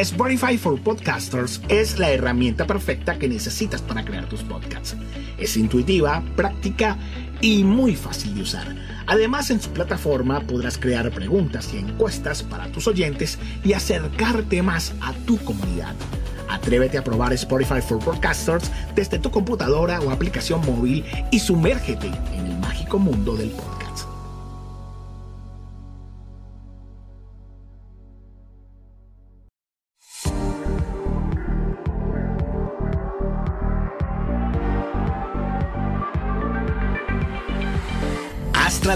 Spotify 0.00 0.56
for 0.56 0.80
Podcasters 0.80 1.60
es 1.68 1.98
la 1.98 2.10
herramienta 2.10 2.66
perfecta 2.66 3.18
que 3.18 3.28
necesitas 3.28 3.82
para 3.82 4.02
crear 4.02 4.26
tus 4.30 4.42
podcasts. 4.42 4.96
Es 5.36 5.58
intuitiva, 5.58 6.22
práctica 6.36 6.96
y 7.42 7.64
muy 7.64 7.94
fácil 7.96 8.34
de 8.34 8.40
usar. 8.42 8.74
Además, 9.06 9.50
en 9.50 9.60
su 9.60 9.70
plataforma 9.70 10.40
podrás 10.40 10.78
crear 10.78 11.10
preguntas 11.10 11.74
y 11.74 11.78
encuestas 11.78 12.42
para 12.42 12.72
tus 12.72 12.86
oyentes 12.86 13.38
y 13.62 13.74
acercarte 13.74 14.62
más 14.62 14.94
a 15.02 15.12
tu 15.26 15.36
comunidad. 15.44 15.94
Atrévete 16.48 16.96
a 16.96 17.04
probar 17.04 17.34
Spotify 17.34 17.82
for 17.82 17.98
Podcasters 17.98 18.70
desde 18.94 19.18
tu 19.18 19.30
computadora 19.30 20.00
o 20.00 20.10
aplicación 20.10 20.64
móvil 20.64 21.04
y 21.30 21.38
sumérgete 21.38 22.06
en 22.06 22.46
el 22.46 22.58
mágico 22.58 22.98
mundo 22.98 23.36
del 23.36 23.50
podcast. 23.50 23.79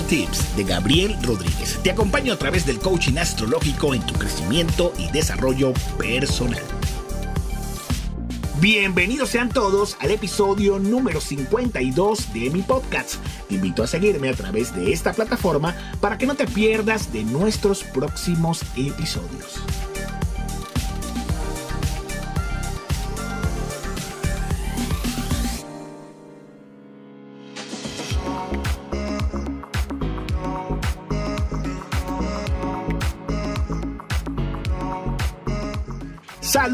Tips 0.09 0.57
de 0.57 0.65
Gabriel 0.65 1.17
Rodríguez. 1.23 1.79
Te 1.83 1.91
acompaño 1.91 2.33
a 2.33 2.37
través 2.37 2.67
del 2.67 2.79
coaching 2.79 3.17
astrológico 3.17 3.95
en 3.95 4.05
tu 4.05 4.15
crecimiento 4.15 4.93
y 4.99 5.11
desarrollo 5.11 5.73
personal. 5.99 6.62
Bienvenidos 8.61 9.31
sean 9.31 9.48
todos 9.48 9.97
al 10.01 10.11
episodio 10.11 10.79
número 10.79 11.21
52 11.21 12.33
de 12.33 12.51
mi 12.51 12.62
podcast. 12.62 13.17
Te 13.48 13.57
invito 13.57 13.83
a 13.83 13.87
seguirme 13.87 14.29
a 14.29 14.35
través 14.35 14.75
de 14.75 14.93
esta 14.93 15.12
plataforma 15.12 15.75
para 16.01 16.19
que 16.19 16.27
no 16.27 16.34
te 16.34 16.47
pierdas 16.47 17.12
de 17.12 17.25
nuestros 17.25 17.84
próximos 17.84 18.62
episodios. 18.77 19.61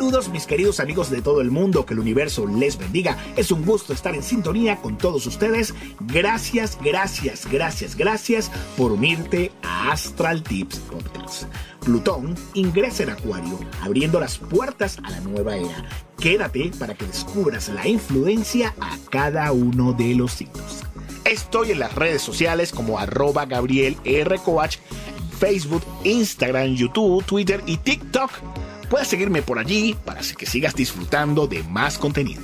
Saludos 0.00 0.30
mis 0.30 0.46
queridos 0.46 0.80
amigos 0.80 1.10
de 1.10 1.20
todo 1.20 1.42
el 1.42 1.50
mundo, 1.50 1.84
que 1.84 1.92
el 1.92 2.00
universo 2.00 2.46
les 2.46 2.78
bendiga. 2.78 3.18
Es 3.36 3.50
un 3.50 3.66
gusto 3.66 3.92
estar 3.92 4.14
en 4.14 4.22
sintonía 4.22 4.76
con 4.76 4.96
todos 4.96 5.26
ustedes. 5.26 5.74
Gracias, 6.00 6.78
gracias, 6.82 7.46
gracias, 7.52 7.96
gracias 7.96 8.50
por 8.78 8.92
unirte 8.92 9.52
a 9.62 9.92
Astral 9.92 10.42
Tips 10.42 10.78
Podcast. 10.78 11.42
Plutón 11.84 12.34
ingresa 12.54 13.02
en 13.02 13.10
Acuario, 13.10 13.58
abriendo 13.82 14.18
las 14.18 14.38
puertas 14.38 14.96
a 15.04 15.10
la 15.10 15.20
nueva 15.20 15.58
era. 15.58 15.84
Quédate 16.18 16.70
para 16.78 16.94
que 16.94 17.04
descubras 17.04 17.68
la 17.68 17.86
influencia 17.86 18.74
a 18.80 18.96
cada 19.10 19.52
uno 19.52 19.92
de 19.92 20.14
los 20.14 20.32
signos. 20.32 20.80
Estoy 21.26 21.72
en 21.72 21.78
las 21.78 21.94
redes 21.94 22.22
sociales 22.22 22.72
como 22.72 22.98
arroba 22.98 23.44
Gabriel 23.44 23.98
R. 24.04 24.38
Coach, 24.38 24.78
Facebook, 25.40 25.82
Instagram, 26.04 26.76
YouTube, 26.76 27.24
Twitter 27.24 27.60
y 27.66 27.78
TikTok 27.78 28.30
Puedes 28.90 29.06
seguirme 29.06 29.40
por 29.40 29.60
allí 29.60 29.96
para 30.04 30.20
que 30.20 30.46
sigas 30.46 30.74
disfrutando 30.74 31.46
de 31.46 31.62
más 31.62 31.96
contenido. 31.96 32.42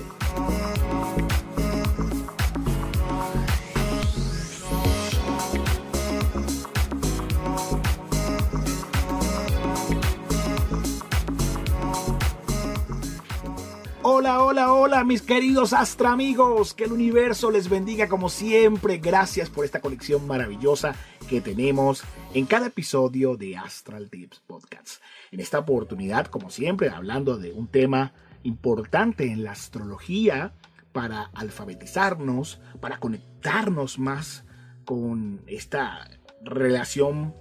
Hola, 14.02 14.40
hola, 14.40 14.72
hola, 14.72 15.02
mis 15.02 15.20
queridos 15.20 15.72
Astra 15.72 16.12
amigos. 16.12 16.74
Que 16.74 16.84
el 16.84 16.92
universo 16.92 17.50
les 17.50 17.68
bendiga 17.68 18.08
como 18.08 18.28
siempre. 18.28 18.98
Gracias 18.98 19.50
por 19.50 19.64
esta 19.64 19.80
colección 19.80 20.28
maravillosa 20.28 20.94
que 21.28 21.40
tenemos 21.40 22.04
en 22.34 22.46
cada 22.46 22.68
episodio 22.68 23.36
de 23.36 23.56
Astral 23.56 24.10
Tips 24.10 24.40
Podcast. 24.46 25.02
En 25.32 25.40
esta 25.40 25.58
oportunidad, 25.58 26.26
como 26.26 26.50
siempre, 26.50 26.88
hablando 26.88 27.36
de 27.36 27.52
un 27.52 27.66
tema 27.66 28.12
importante 28.44 29.30
en 29.32 29.42
la 29.42 29.52
astrología 29.52 30.54
para 30.92 31.30
alfabetizarnos, 31.34 32.60
para 32.80 32.98
conectarnos 32.98 33.98
más 33.98 34.44
con 34.84 35.42
esta 35.46 36.08
relación 36.42 37.34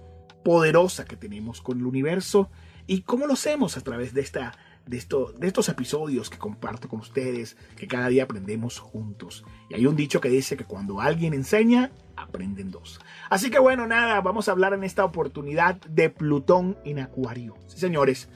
poderosa 0.44 1.04
que 1.04 1.16
tenemos 1.16 1.60
con 1.60 1.78
el 1.78 1.86
universo 1.86 2.50
y 2.86 3.02
cómo 3.02 3.26
lo 3.26 3.34
hacemos 3.34 3.76
a 3.76 3.82
través 3.82 4.12
de 4.14 4.20
esta 4.20 4.52
de, 4.86 4.96
esto, 4.96 5.32
de 5.36 5.48
estos 5.48 5.68
episodios 5.68 6.30
que 6.30 6.38
comparto 6.38 6.88
con 6.88 7.00
ustedes, 7.00 7.56
que 7.76 7.88
cada 7.88 8.08
día 8.08 8.24
aprendemos 8.24 8.78
juntos. 8.78 9.44
Y 9.68 9.74
hay 9.74 9.86
un 9.86 9.96
dicho 9.96 10.20
que 10.20 10.28
dice 10.28 10.56
que 10.56 10.64
cuando 10.64 11.00
alguien 11.00 11.34
enseña, 11.34 11.90
aprenden 12.26 12.70
dos. 12.70 13.00
Así 13.30 13.50
que 13.50 13.58
bueno, 13.58 13.86
nada, 13.86 14.20
vamos 14.20 14.48
a 14.48 14.52
hablar 14.52 14.74
en 14.74 14.84
esta 14.84 15.04
oportunidad 15.04 15.76
de 15.88 16.10
Plutón 16.10 16.76
en 16.84 16.98
Acuario. 16.98 17.54
Sí, 17.66 17.78
señores, 17.78 18.28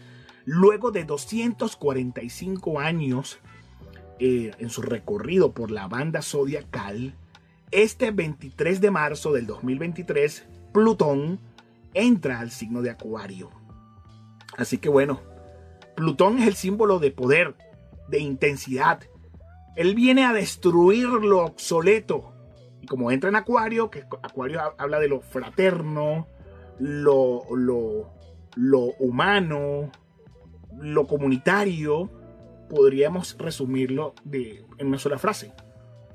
luego 0.45 0.91
de 0.91 1.05
245 1.05 2.81
años 2.81 3.39
eh, 4.19 4.53
en 4.59 4.71
su 4.71 4.83
recorrido 4.83 5.53
por 5.53 5.71
la 5.71 5.89
banda 5.89 6.23
zodiacal, 6.23 7.15
este 7.71 8.11
23 8.11 8.81
de 8.81 8.91
marzo 8.91 9.33
del 9.33 9.47
2023, 9.47 10.47
Plutón 10.73 11.41
entra 11.95 12.41
al 12.41 12.51
signo 12.51 12.83
de 12.83 12.91
Acuario. 12.91 13.51
Así 14.57 14.79
que 14.79 14.89
bueno, 14.89 15.21
Plutón 15.95 16.39
es 16.39 16.49
el 16.49 16.55
símbolo 16.55 16.99
de 16.99 17.11
poder, 17.11 17.55
de 18.09 18.19
intensidad. 18.19 19.01
Él 19.77 19.95
viene 19.95 20.25
a 20.25 20.33
destruir 20.33 21.09
lo 21.09 21.45
obsoleto. 21.45 22.30
Y 22.81 22.87
como 22.87 23.11
entra 23.11 23.29
en 23.29 23.37
Acuario, 23.37 23.91
que 23.91 24.05
Acuario 24.23 24.61
habla 24.79 24.99
de 24.99 25.09
lo 25.09 25.21
fraterno, 25.21 26.27
lo, 26.79 27.45
lo, 28.57 28.85
humano, 28.99 29.91
lo 30.79 31.07
comunitario, 31.07 32.11
podríamos 32.69 33.37
resumirlo 33.39 34.15
de, 34.25 34.65
en 34.79 34.89
una 34.89 34.99
sola 34.99 35.19
frase. 35.19 35.53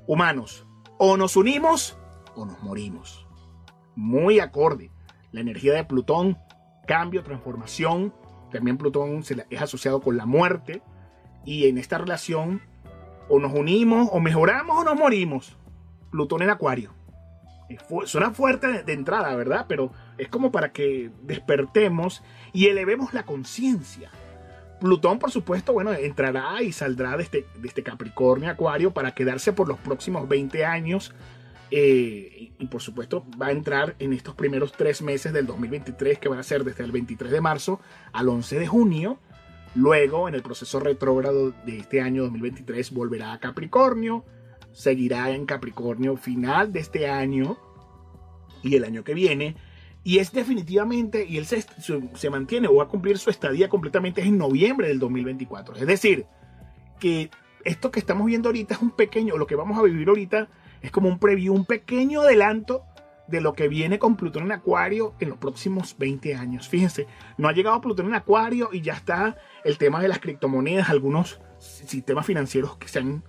Humanos, 0.06 0.66
o 0.98 1.16
nos 1.16 1.36
unimos 1.36 1.96
o 2.34 2.44
nos 2.44 2.62
morimos. 2.62 3.26
Muy 3.94 4.40
acorde. 4.40 4.90
La 5.32 5.40
energía 5.40 5.72
de 5.74 5.84
Plutón, 5.84 6.38
cambio, 6.86 7.22
transformación, 7.22 8.12
también 8.50 8.78
Plutón 8.78 9.22
es 9.50 9.62
asociado 9.62 10.00
con 10.00 10.16
la 10.16 10.26
muerte. 10.26 10.82
Y 11.44 11.68
en 11.68 11.78
esta 11.78 11.98
relación 11.98 12.60
o 13.28 13.38
nos 13.38 13.52
unimos, 13.52 14.08
o 14.12 14.20
mejoramos 14.20 14.78
o 14.78 14.84
nos 14.84 14.96
morimos. 14.96 15.56
Plutón 16.16 16.40
en 16.40 16.48
Acuario. 16.48 16.94
Suena 18.06 18.30
fuerte 18.30 18.84
de 18.84 18.92
entrada, 18.94 19.36
¿verdad? 19.36 19.66
Pero 19.68 19.92
es 20.16 20.28
como 20.28 20.50
para 20.50 20.72
que 20.72 21.10
despertemos 21.24 22.22
y 22.54 22.68
elevemos 22.68 23.12
la 23.12 23.24
conciencia. 23.24 24.10
Plutón, 24.80 25.18
por 25.18 25.30
supuesto, 25.30 25.74
bueno, 25.74 25.92
entrará 25.92 26.62
y 26.62 26.72
saldrá 26.72 27.18
de 27.18 27.22
este, 27.22 27.46
de 27.56 27.68
este 27.68 27.82
Capricornio 27.82 28.48
Acuario 28.50 28.94
para 28.94 29.10
quedarse 29.10 29.52
por 29.52 29.68
los 29.68 29.78
próximos 29.78 30.26
20 30.26 30.64
años 30.64 31.12
eh, 31.70 32.52
y, 32.58 32.66
por 32.68 32.80
supuesto 32.80 33.26
va 33.40 33.48
a 33.48 33.52
entrar 33.52 33.94
en 33.98 34.14
estos 34.14 34.34
primeros 34.34 34.72
tres 34.72 35.02
meses 35.02 35.34
del 35.34 35.46
2023 35.46 36.18
que 36.18 36.30
van 36.30 36.38
a 36.38 36.44
ser 36.44 36.64
desde 36.64 36.82
el 36.82 36.92
23 36.92 37.30
de 37.30 37.40
marzo 37.42 37.78
al 38.14 38.30
11 38.30 38.58
de 38.58 38.66
junio. 38.66 39.18
Luego, 39.74 40.28
en 40.28 40.34
el 40.34 40.42
proceso 40.42 40.80
retrógrado 40.80 41.52
de 41.66 41.76
este 41.76 42.00
año 42.00 42.22
2023, 42.22 42.92
volverá 42.92 43.34
a 43.34 43.40
Capricornio, 43.40 44.24
seguirá 44.76 45.30
en 45.30 45.46
Capricornio 45.46 46.18
final 46.18 46.70
de 46.70 46.80
este 46.80 47.08
año 47.08 47.56
y 48.62 48.74
el 48.76 48.84
año 48.84 49.04
que 49.04 49.14
viene. 49.14 49.56
Y 50.04 50.18
es 50.18 50.32
definitivamente, 50.32 51.24
y 51.24 51.38
él 51.38 51.46
se, 51.46 51.64
se 52.14 52.30
mantiene 52.30 52.68
o 52.68 52.76
va 52.76 52.84
a 52.84 52.88
cumplir 52.88 53.16
su 53.16 53.30
estadía 53.30 53.70
completamente 53.70 54.20
en 54.20 54.36
noviembre 54.36 54.88
del 54.88 54.98
2024. 54.98 55.76
Es 55.76 55.86
decir, 55.86 56.26
que 57.00 57.30
esto 57.64 57.90
que 57.90 58.00
estamos 58.00 58.26
viendo 58.26 58.50
ahorita 58.50 58.74
es 58.74 58.82
un 58.82 58.90
pequeño, 58.90 59.38
lo 59.38 59.46
que 59.46 59.56
vamos 59.56 59.78
a 59.78 59.82
vivir 59.82 60.08
ahorita 60.08 60.48
es 60.82 60.90
como 60.90 61.08
un 61.08 61.18
preview, 61.18 61.54
un 61.54 61.64
pequeño 61.64 62.20
adelanto 62.20 62.84
de 63.28 63.40
lo 63.40 63.54
que 63.54 63.68
viene 63.68 63.98
con 63.98 64.14
Plutón 64.14 64.44
en 64.44 64.52
Acuario 64.52 65.14
en 65.20 65.30
los 65.30 65.38
próximos 65.38 65.96
20 65.98 66.34
años. 66.34 66.68
Fíjense, 66.68 67.06
no 67.38 67.48
ha 67.48 67.52
llegado 67.52 67.80
Plutón 67.80 68.08
en 68.08 68.14
Acuario 68.14 68.68
y 68.72 68.82
ya 68.82 68.92
está 68.92 69.38
el 69.64 69.78
tema 69.78 70.02
de 70.02 70.08
las 70.08 70.18
criptomonedas, 70.18 70.90
algunos 70.90 71.40
sistemas 71.58 72.26
financieros 72.26 72.76
que 72.76 72.88
se 72.88 72.98
han 72.98 73.24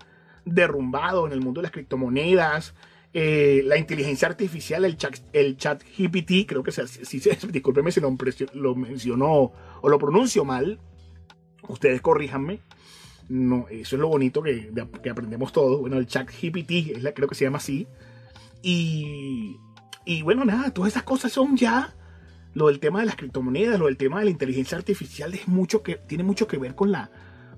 derrumbado 0.48 1.28
en 1.28 1.34
el 1.34 1.42
mundo 1.42 1.60
de 1.60 1.64
las 1.64 1.72
criptomonedas, 1.72 2.74
eh, 3.14 3.62
la 3.66 3.78
inteligencia 3.78 4.28
artificial, 4.28 4.86
el 4.86 4.98
chat, 4.98 5.18
el 5.34 5.58
chat 5.58 5.82
GPT, 5.84 6.48
creo 6.48 6.64
que 6.64 6.72
se, 6.72 6.88
si, 6.88 7.20
discúlpeme 7.50 7.92
si 7.92 8.00
lo, 8.00 8.16
lo 8.54 8.76
mencionó 8.76 9.52
o 9.82 9.90
lo 9.90 9.98
pronuncio 9.98 10.46
mal, 10.46 10.80
ustedes 11.68 12.02
corríjanme. 12.02 12.62
No, 13.30 13.68
eso 13.70 13.96
es 13.96 14.00
lo 14.00 14.08
bonito 14.08 14.42
que, 14.42 14.72
aprendemos 15.10 15.52
todos. 15.52 15.82
Bueno, 15.82 15.98
el 15.98 16.08
chat 16.08 16.30
GPT, 16.30 17.14
creo 17.14 17.28
que 17.28 17.36
se 17.36 17.46
llama 17.46 17.58
así. 17.58 17.88
Y, 18.62 19.58
y 20.06 20.22
bueno, 20.22 20.46
nada, 20.46 20.72
todas 20.72 20.94
esas 20.94 21.04
cosas 21.04 21.32
son 21.32 21.58
ya 21.58 21.94
lo 22.54 22.68
del 22.68 22.80
tema 22.80 23.02
de 23.02 23.06
las 23.06 23.16
criptomonedas, 23.16 23.80
lo 23.80 23.86
del 23.86 23.98
tema 23.98 24.20
de 24.20 24.26
la 24.26 24.32
inteligencia 24.32 24.78
artificial 24.78 25.34
es 25.34 25.48
mucho 25.48 25.84
que, 25.84 25.96
tiene 25.96 26.24
mucho 26.24 26.48
que 26.48 26.58
ver 26.58 26.74
con, 26.74 26.92
la, 26.92 27.12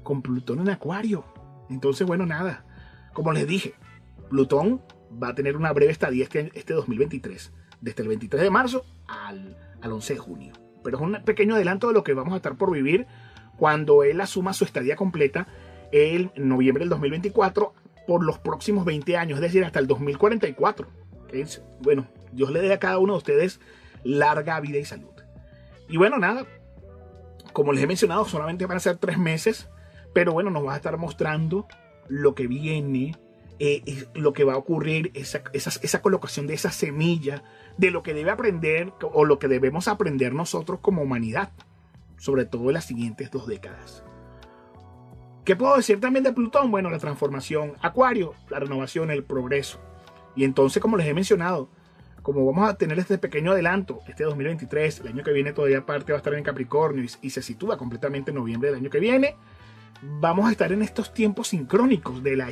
con 0.03 0.21
Plutón 0.21 0.59
en 0.59 0.69
Acuario. 0.69 1.23
Entonces, 1.69 2.05
bueno, 2.05 2.25
nada. 2.25 2.65
Como 3.19 3.33
les 3.33 3.45
dije, 3.45 3.73
Plutón 4.29 4.81
va 5.21 5.27
a 5.27 5.35
tener 5.35 5.57
una 5.57 5.73
breve 5.73 5.91
estadía 5.91 6.23
este, 6.23 6.53
este 6.53 6.73
2023, 6.73 7.51
desde 7.81 8.01
el 8.01 8.07
23 8.07 8.43
de 8.43 8.49
marzo 8.49 8.85
al, 9.09 9.57
al 9.81 9.91
11 9.91 10.13
de 10.13 10.19
junio. 10.19 10.53
Pero 10.85 10.95
es 10.95 11.03
un 11.03 11.21
pequeño 11.25 11.55
adelanto 11.55 11.89
de 11.89 11.95
lo 11.95 12.05
que 12.05 12.13
vamos 12.13 12.31
a 12.31 12.37
estar 12.37 12.55
por 12.55 12.71
vivir 12.71 13.07
cuando 13.57 14.05
él 14.05 14.21
asuma 14.21 14.53
su 14.53 14.63
estadía 14.63 14.95
completa 14.95 15.47
el 15.91 16.31
noviembre 16.37 16.83
del 16.83 16.89
2024 16.91 17.73
por 18.07 18.23
los 18.23 18.39
próximos 18.39 18.85
20 18.85 19.17
años, 19.17 19.39
es 19.39 19.41
decir, 19.41 19.65
hasta 19.65 19.79
el 19.79 19.87
2044. 19.87 20.87
bueno, 21.81 22.07
Dios 22.31 22.51
le 22.51 22.61
dé 22.61 22.71
a 22.71 22.79
cada 22.79 22.99
uno 22.99 23.15
de 23.15 23.17
ustedes 23.17 23.59
larga 24.05 24.61
vida 24.61 24.77
y 24.77 24.85
salud. 24.85 25.11
Y 25.89 25.97
bueno, 25.97 26.19
nada, 26.19 26.45
como 27.51 27.73
les 27.73 27.83
he 27.83 27.87
mencionado, 27.87 28.23
solamente 28.23 28.65
van 28.65 28.77
a 28.77 28.79
ser 28.79 28.95
tres 28.95 29.17
meses, 29.17 29.67
pero 30.13 30.31
bueno, 30.31 30.51
nos 30.51 30.65
va 30.65 30.75
a 30.75 30.77
estar 30.77 30.95
mostrando 30.95 31.67
lo 32.09 32.35
que 32.35 32.47
viene, 32.47 33.15
eh, 33.59 34.05
lo 34.13 34.33
que 34.33 34.43
va 34.43 34.53
a 34.53 34.57
ocurrir, 34.57 35.11
esa, 35.13 36.01
colocación 36.01 36.47
de 36.47 36.55
esa 36.55 36.71
semilla, 36.71 37.43
de 37.77 37.91
lo 37.91 38.03
que 38.03 38.13
debe 38.13 38.31
aprender 38.31 38.91
o 39.01 39.23
lo 39.23 39.39
que 39.39 39.47
debemos 39.47 39.87
aprender 39.87 40.33
nosotros 40.33 40.79
como 40.81 41.01
humanidad, 41.01 41.51
sobre 42.17 42.45
todo 42.45 42.67
en 42.69 42.73
las 42.73 42.85
siguientes 42.85 43.31
dos 43.31 43.47
décadas. 43.47 44.03
¿Qué 45.45 45.55
puedo 45.55 45.77
decir 45.77 45.99
también 45.99 46.23
de 46.23 46.33
Plutón? 46.33 46.69
Bueno, 46.69 46.89
la 46.89 46.99
transformación, 46.99 47.73
Acuario, 47.81 48.33
la 48.49 48.59
renovación, 48.59 49.09
el 49.09 49.23
progreso. 49.23 49.79
Y 50.35 50.43
entonces, 50.43 50.81
como 50.81 50.97
les 50.97 51.07
he 51.07 51.13
mencionado, 51.13 51.69
como 52.21 52.45
vamos 52.45 52.69
a 52.69 52.75
tener 52.75 52.99
este 52.99 53.17
pequeño 53.17 53.53
adelanto, 53.53 54.01
este 54.07 54.23
2023, 54.23 54.99
el 54.99 55.07
año 55.07 55.23
que 55.23 55.31
viene 55.31 55.53
todavía 55.53 55.85
parte 55.85 56.11
va 56.11 56.17
a 56.17 56.19
estar 56.19 56.33
en 56.33 56.43
Capricornio 56.43 57.03
y, 57.21 57.29
se 57.29 57.41
sitúa 57.41 57.77
completamente 57.77 58.31
en 58.31 58.35
noviembre 58.35 58.69
del 58.69 58.79
año 58.79 58.89
que 58.89 58.99
viene, 58.99 59.35
vamos 60.01 60.47
a 60.47 60.51
estar 60.51 60.71
en 60.71 60.81
estos 60.81 61.13
tiempos 61.13 61.49
sincrónicos 61.49 62.23
de 62.23 62.35
la 62.35 62.49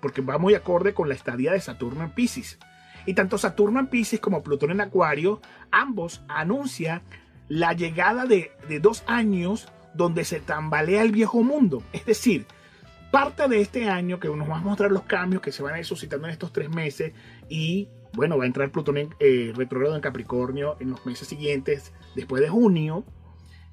porque 0.00 0.20
va 0.20 0.38
muy 0.38 0.54
acorde 0.54 0.94
con 0.94 1.08
la 1.08 1.14
estadía 1.14 1.52
de 1.52 1.60
Saturno 1.60 2.04
en 2.04 2.10
Pisces. 2.10 2.58
Y 3.06 3.14
tanto 3.14 3.38
Saturno 3.38 3.80
en 3.80 3.86
Pisces 3.86 4.20
como 4.20 4.42
Plutón 4.42 4.70
en 4.70 4.80
Acuario, 4.80 5.40
ambos 5.70 6.22
anuncian 6.28 7.02
la 7.48 7.72
llegada 7.72 8.26
de, 8.26 8.52
de 8.68 8.80
dos 8.80 9.02
años 9.06 9.68
donde 9.94 10.24
se 10.24 10.40
tambalea 10.40 11.02
el 11.02 11.10
viejo 11.10 11.42
mundo. 11.42 11.82
Es 11.92 12.04
decir, 12.04 12.46
parte 13.10 13.48
de 13.48 13.60
este 13.60 13.88
año 13.88 14.20
que 14.20 14.28
nos 14.28 14.48
va 14.48 14.58
a 14.58 14.60
mostrar 14.60 14.92
los 14.92 15.02
cambios 15.02 15.42
que 15.42 15.52
se 15.52 15.62
van 15.62 15.74
a 15.74 15.78
ir 15.78 15.84
suscitando 15.84 16.26
en 16.26 16.32
estos 16.32 16.52
tres 16.52 16.68
meses 16.68 17.12
y 17.48 17.88
bueno, 18.12 18.36
va 18.36 18.44
a 18.44 18.46
entrar 18.46 18.70
Plutón 18.70 18.98
en, 18.98 19.14
eh, 19.20 19.52
retrógrado 19.54 19.94
en 19.94 20.00
Capricornio 20.00 20.76
en 20.80 20.90
los 20.90 21.04
meses 21.06 21.28
siguientes, 21.28 21.92
después 22.14 22.42
de 22.42 22.48
junio, 22.48 23.04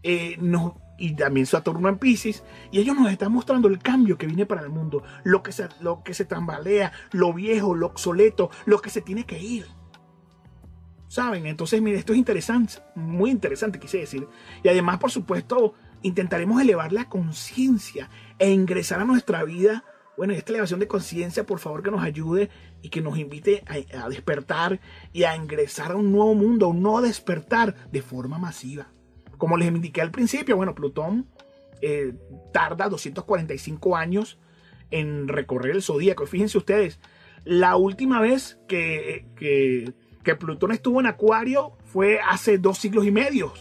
eh, 0.04 0.38
y 0.98 1.16
también 1.16 1.46
Saturno 1.46 1.90
en 1.90 1.98
Pisces, 1.98 2.44
y 2.72 2.80
ellos 2.80 2.96
nos 2.96 3.12
están 3.12 3.32
mostrando 3.32 3.68
el 3.68 3.80
cambio 3.80 4.18
que 4.18 4.28
viene 4.28 4.46
para 4.46 4.62
el 4.62 4.70
mundo, 4.70 5.04
lo 5.24 5.44
que 5.44 5.52
se, 5.52 5.68
lo 5.80 6.04
que 6.04 6.14
se 6.14 6.26
tambalea, 6.26 6.92
lo 7.12 7.34
viejo, 7.34 7.76
lo 7.76 7.88
obsoleto, 7.88 8.50
lo 8.66 8.80
que 8.80 8.90
se 8.90 9.02
tiene 9.02 9.26
que 9.26 9.40
ir. 9.40 9.68
¿Saben? 11.08 11.46
Entonces, 11.46 11.82
mire, 11.82 11.98
esto 11.98 12.14
es 12.14 12.20
interesante, 12.20 12.76
muy 12.96 13.32
interesante, 13.32 13.80
quise 13.80 14.00
decir. 14.00 14.28
Y 14.64 14.68
además, 14.68 14.98
por 14.98 15.10
supuesto, 15.10 15.74
intentaremos 16.02 16.62
elevar 16.62 16.92
la 16.92 17.08
conciencia 17.08 18.10
e 18.40 18.52
ingresar 18.52 19.00
a 19.00 19.06
nuestra 19.06 19.44
vida 19.44 19.86
bueno, 20.18 20.34
esta 20.34 20.52
elevación 20.52 20.80
de 20.80 20.88
conciencia, 20.88 21.46
por 21.46 21.60
favor, 21.60 21.84
que 21.84 21.92
nos 21.92 22.02
ayude 22.02 22.50
y 22.82 22.90
que 22.90 23.02
nos 23.02 23.20
invite 23.20 23.64
a, 23.68 24.10
despertar 24.10 24.80
y 25.14 25.24
a 25.24 25.36
ingresar 25.36 25.92
a 25.92 25.96
un 25.96 26.12
nuevo 26.12 26.34
mundo, 26.34 26.66
a 26.66 26.70
un 26.70 26.82
nuevo 26.82 27.02
despertar 27.02 27.76
de 27.92 28.02
forma 28.02 28.40
masiva. 28.40 28.88
Como 29.38 29.58
les 29.58 29.68
indiqué 29.68 30.02
al 30.02 30.12
principio, 30.12 30.56
bueno, 30.56 30.76
Plutón 30.76 31.28
eh, 31.82 32.14
tarda 32.54 32.90
245 32.90 33.96
años 33.96 34.40
en 34.92 35.28
recorrer 35.28 35.76
el 35.76 35.84
zodíaco. 35.84 36.26
Fíjense 36.26 36.58
ustedes, 36.58 37.00
la 37.44 37.76
última 37.76 38.20
vez 38.20 38.60
que, 38.68 39.28
que, 39.36 39.94
que 40.24 40.36
Plutón 40.36 40.72
estuvo 40.72 41.00
en 41.00 41.06
Acuario 41.06 41.74
fue 41.86 42.20
hace 42.20 42.58
dos 42.58 42.80
siglos 42.80 43.06
y 43.06 43.12
medio, 43.12 43.54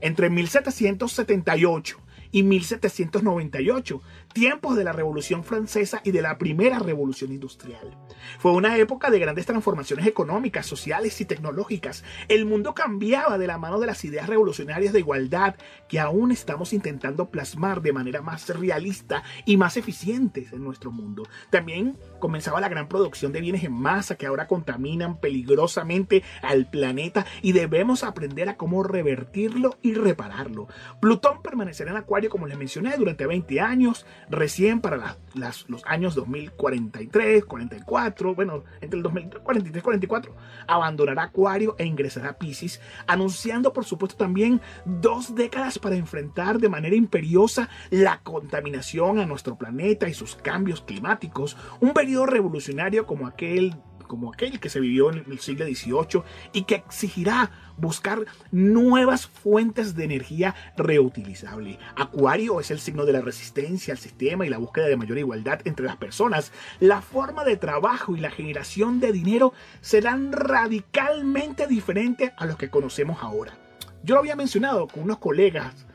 entre 0.00 0.30
1778 0.30 2.03
y 2.34 2.42
1798, 2.42 4.02
tiempos 4.32 4.74
de 4.74 4.82
la 4.82 4.92
Revolución 4.92 5.44
Francesa 5.44 6.00
y 6.02 6.10
de 6.10 6.20
la 6.20 6.36
Primera 6.36 6.80
Revolución 6.80 7.30
Industrial. 7.30 7.96
Fue 8.40 8.50
una 8.50 8.76
época 8.76 9.08
de 9.08 9.20
grandes 9.20 9.46
transformaciones 9.46 10.04
económicas, 10.04 10.66
sociales 10.66 11.20
y 11.20 11.26
tecnológicas. 11.26 12.02
El 12.26 12.44
mundo 12.44 12.74
cambiaba 12.74 13.38
de 13.38 13.46
la 13.46 13.56
mano 13.56 13.78
de 13.78 13.86
las 13.86 14.04
ideas 14.04 14.28
revolucionarias 14.28 14.92
de 14.92 14.98
igualdad 14.98 15.54
que 15.88 16.00
aún 16.00 16.32
estamos 16.32 16.72
intentando 16.72 17.30
plasmar 17.30 17.82
de 17.82 17.92
manera 17.92 18.20
más 18.20 18.48
realista 18.48 19.22
y 19.46 19.56
más 19.56 19.76
eficientes 19.76 20.52
en 20.52 20.64
nuestro 20.64 20.90
mundo. 20.90 21.22
También 21.50 21.96
comenzaba 22.18 22.60
la 22.60 22.68
gran 22.68 22.88
producción 22.88 23.30
de 23.30 23.42
bienes 23.42 23.62
en 23.62 23.74
masa 23.74 24.16
que 24.16 24.26
ahora 24.26 24.48
contaminan 24.48 25.20
peligrosamente 25.20 26.24
al 26.42 26.68
planeta 26.68 27.26
y 27.42 27.52
debemos 27.52 28.02
aprender 28.02 28.48
a 28.48 28.56
cómo 28.56 28.82
revertirlo 28.82 29.78
y 29.82 29.94
repararlo. 29.94 30.66
Plutón 31.00 31.40
permanecerá 31.40 31.92
en 31.92 31.98
Acuario, 31.98 32.23
como 32.28 32.46
les 32.46 32.58
mencioné, 32.58 32.96
durante 32.96 33.26
20 33.26 33.60
años, 33.60 34.06
recién 34.28 34.80
para 34.80 35.16
los 35.34 35.82
años 35.86 36.14
2043, 36.14 37.44
44, 37.44 38.34
bueno, 38.34 38.64
entre 38.80 38.98
el 38.98 39.02
2043 39.02 39.80
y 39.80 39.84
44, 39.84 40.34
abandonará 40.66 41.24
Acuario 41.24 41.74
e 41.78 41.84
ingresará 41.84 42.30
a 42.30 42.38
Pisces, 42.38 42.80
anunciando 43.06 43.72
por 43.72 43.84
supuesto 43.84 44.16
también 44.16 44.60
dos 44.84 45.34
décadas 45.34 45.78
para 45.78 45.96
enfrentar 45.96 46.58
de 46.58 46.68
manera 46.68 46.96
imperiosa 46.96 47.68
la 47.90 48.20
contaminación 48.22 49.18
a 49.18 49.26
nuestro 49.26 49.56
planeta 49.56 50.08
y 50.08 50.14
sus 50.14 50.36
cambios 50.36 50.80
climáticos, 50.82 51.56
un 51.80 51.92
periodo 51.92 52.26
revolucionario 52.26 53.06
como 53.06 53.26
aquel 53.26 53.74
como 54.14 54.32
aquel 54.32 54.60
que 54.60 54.68
se 54.68 54.78
vivió 54.78 55.10
en 55.10 55.24
el 55.28 55.40
siglo 55.40 55.66
XVIII 55.66 56.22
y 56.52 56.62
que 56.62 56.76
exigirá 56.76 57.50
buscar 57.76 58.24
nuevas 58.52 59.26
fuentes 59.26 59.96
de 59.96 60.04
energía 60.04 60.54
reutilizable. 60.76 61.80
Acuario 61.96 62.60
es 62.60 62.70
el 62.70 62.78
signo 62.78 63.04
de 63.04 63.12
la 63.12 63.22
resistencia 63.22 63.92
al 63.92 63.98
sistema 63.98 64.46
y 64.46 64.50
la 64.50 64.58
búsqueda 64.58 64.86
de 64.86 64.96
mayor 64.96 65.18
igualdad 65.18 65.60
entre 65.64 65.84
las 65.84 65.96
personas. 65.96 66.52
La 66.78 67.02
forma 67.02 67.44
de 67.44 67.56
trabajo 67.56 68.14
y 68.14 68.20
la 68.20 68.30
generación 68.30 69.00
de 69.00 69.10
dinero 69.10 69.52
serán 69.80 70.30
radicalmente 70.32 71.66
diferentes 71.66 72.30
a 72.36 72.46
los 72.46 72.56
que 72.56 72.70
conocemos 72.70 73.20
ahora. 73.20 73.58
Yo 74.04 74.14
lo 74.14 74.20
había 74.20 74.36
mencionado 74.36 74.86
con 74.86 75.02
unos 75.02 75.18
colegas 75.18 75.86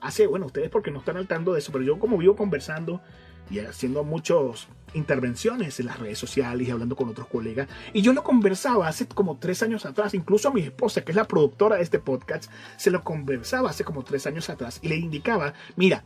hace, 0.00 0.26
bueno, 0.26 0.46
ustedes 0.46 0.70
porque 0.70 0.90
no 0.90 0.98
están 0.98 1.16
al 1.16 1.28
tanto 1.28 1.52
de 1.52 1.60
eso, 1.60 1.70
pero 1.70 1.84
yo 1.84 2.00
como 2.00 2.18
vivo 2.18 2.34
conversando 2.34 3.00
y 3.50 3.60
haciendo 3.60 4.04
muchas 4.04 4.68
intervenciones 4.94 5.78
en 5.80 5.86
las 5.86 5.98
redes 5.98 6.18
sociales 6.18 6.66
y 6.66 6.70
hablando 6.70 6.96
con 6.96 7.08
otros 7.08 7.28
colegas. 7.28 7.68
Y 7.92 8.02
yo 8.02 8.12
lo 8.12 8.22
conversaba 8.22 8.88
hace 8.88 9.06
como 9.06 9.36
tres 9.38 9.62
años 9.62 9.86
atrás, 9.86 10.14
incluso 10.14 10.48
a 10.48 10.52
mi 10.52 10.62
esposa, 10.62 11.02
que 11.02 11.12
es 11.12 11.16
la 11.16 11.26
productora 11.26 11.76
de 11.76 11.82
este 11.82 11.98
podcast, 11.98 12.50
se 12.76 12.90
lo 12.90 13.02
conversaba 13.02 13.70
hace 13.70 13.84
como 13.84 14.04
tres 14.04 14.26
años 14.26 14.48
atrás 14.50 14.78
y 14.82 14.88
le 14.88 14.96
indicaba, 14.96 15.54
mira, 15.76 16.04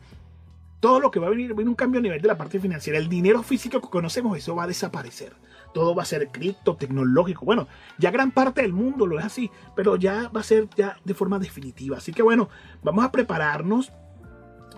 todo 0.83 0.99
lo 0.99 1.11
que 1.11 1.19
va 1.21 1.27
a 1.27 1.29
venir, 1.29 1.53
viene 1.53 1.69
un 1.69 1.75
cambio 1.75 1.99
a 1.99 2.03
nivel 2.03 2.21
de 2.21 2.27
la 2.27 2.37
parte 2.37 2.59
financiera. 2.59 2.99
El 2.99 3.07
dinero 3.07 3.41
físico 3.41 3.79
que 3.79 3.87
conocemos, 3.87 4.37
eso 4.37 4.53
va 4.53 4.63
a 4.63 4.67
desaparecer. 4.67 5.33
Todo 5.73 5.95
va 5.95 6.03
a 6.03 6.05
ser 6.05 6.27
cripto, 6.27 6.75
tecnológico. 6.75 7.45
Bueno, 7.45 7.69
ya 7.97 8.11
gran 8.11 8.31
parte 8.31 8.61
del 8.61 8.73
mundo 8.73 9.07
lo 9.07 9.17
es 9.17 9.23
así, 9.23 9.49
pero 9.77 9.95
ya 9.95 10.29
va 10.35 10.41
a 10.41 10.43
ser 10.43 10.67
ya 10.75 10.97
de 11.05 11.13
forma 11.13 11.39
definitiva. 11.39 11.97
Así 11.97 12.11
que 12.11 12.21
bueno, 12.21 12.49
vamos 12.83 13.05
a 13.05 13.13
prepararnos 13.13 13.93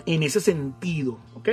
en 0.06 0.22
ese 0.22 0.42
sentido, 0.42 1.18
¿ok? 1.34 1.50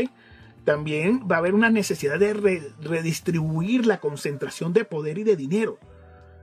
También 0.65 1.27
va 1.31 1.37
a 1.37 1.39
haber 1.39 1.55
una 1.55 1.71
necesidad 1.71 2.19
de 2.19 2.33
redistribuir 2.35 3.87
la 3.87 3.99
concentración 3.99 4.73
de 4.73 4.85
poder 4.85 5.19
y 5.19 5.25
de 5.25 5.37
dinero. 5.37 5.79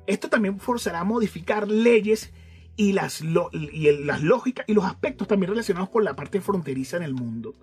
Esto 0.07 0.29
también 0.29 0.59
forzará 0.59 1.01
a 1.01 1.05
modificar 1.05 1.67
leyes 1.67 2.33
y 2.75 2.93
las, 2.93 3.21
y 3.21 3.91
las 4.03 4.23
lógicas 4.23 4.65
y 4.67 4.73
los 4.73 4.85
aspectos 4.85 5.27
también 5.27 5.51
relacionados 5.51 5.89
con 5.89 6.03
la 6.03 6.15
parte 6.15 6.41
fronteriza 6.41 6.97
en 6.97 7.03
el 7.03 7.13
mundo. 7.13 7.53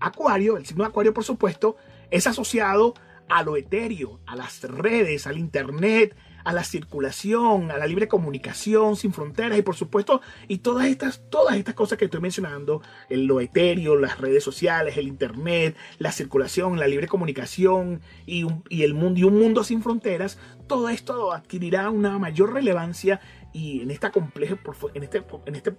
Acuario, 0.00 0.56
el 0.56 0.66
signo 0.66 0.84
de 0.84 0.88
Acuario, 0.88 1.14
por 1.14 1.24
supuesto, 1.24 1.76
es 2.10 2.26
asociado 2.26 2.94
a 3.28 3.42
lo 3.42 3.56
etéreo, 3.56 4.20
a 4.26 4.36
las 4.36 4.62
redes, 4.62 5.26
al 5.26 5.38
Internet, 5.38 6.14
a 6.44 6.52
la 6.52 6.62
circulación, 6.62 7.70
a 7.70 7.78
la 7.78 7.86
libre 7.86 8.06
comunicación 8.06 8.96
sin 8.96 9.12
fronteras 9.12 9.58
y 9.58 9.62
por 9.62 9.74
supuesto, 9.74 10.20
y 10.46 10.58
todas 10.58 10.86
estas, 10.86 11.22
todas 11.30 11.56
estas 11.56 11.74
cosas 11.74 11.98
que 11.98 12.04
estoy 12.04 12.20
mencionando, 12.20 12.82
el, 13.08 13.24
lo 13.24 13.40
etéreo, 13.40 13.96
las 13.96 14.20
redes 14.20 14.44
sociales, 14.44 14.96
el 14.96 15.08
internet, 15.08 15.76
la 15.98 16.12
circulación, 16.12 16.78
la 16.78 16.86
libre 16.86 17.08
comunicación 17.08 18.02
y, 18.26 18.46
el 18.70 18.94
mundo 18.94 19.20
y 19.20 19.24
un 19.24 19.38
mundo 19.38 19.64
sin 19.64 19.82
fronteras, 19.82 20.38
todo 20.66 20.90
esto 20.90 21.32
adquirirá 21.32 21.90
una 21.90 22.18
mayor 22.18 22.52
relevancia 22.52 23.20
y 23.52 23.80
en 23.80 23.90
esta 23.90 24.10
complejo, 24.10 24.58
en 24.92 25.02
este, 25.02 25.24
en 25.46 25.54
este 25.56 25.74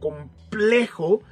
complejo, 0.00 1.22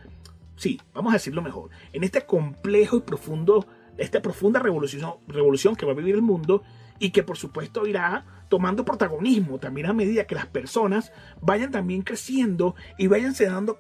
sí, 0.56 0.80
vamos 0.94 1.12
a 1.12 1.16
decirlo 1.16 1.42
mejor, 1.42 1.70
en 1.92 2.04
este 2.04 2.24
complejo 2.24 2.96
y 2.96 3.00
profundo, 3.00 3.66
esta 3.98 4.22
profunda 4.22 4.60
revolución, 4.60 5.14
revolución 5.26 5.74
que 5.74 5.86
va 5.86 5.92
a 5.92 5.96
vivir 5.96 6.14
el 6.14 6.22
mundo 6.22 6.62
y 6.98 7.10
que 7.10 7.22
por 7.22 7.36
supuesto 7.36 7.86
irá 7.86 8.24
tomando 8.48 8.84
protagonismo 8.84 9.58
también 9.58 9.86
a 9.88 9.92
medida 9.92 10.26
que 10.26 10.34
las 10.34 10.46
personas 10.46 11.12
vayan 11.40 11.70
también 11.70 12.02
creciendo 12.02 12.74
y 12.98 13.06
váyanse 13.06 13.46
dando 13.46 13.78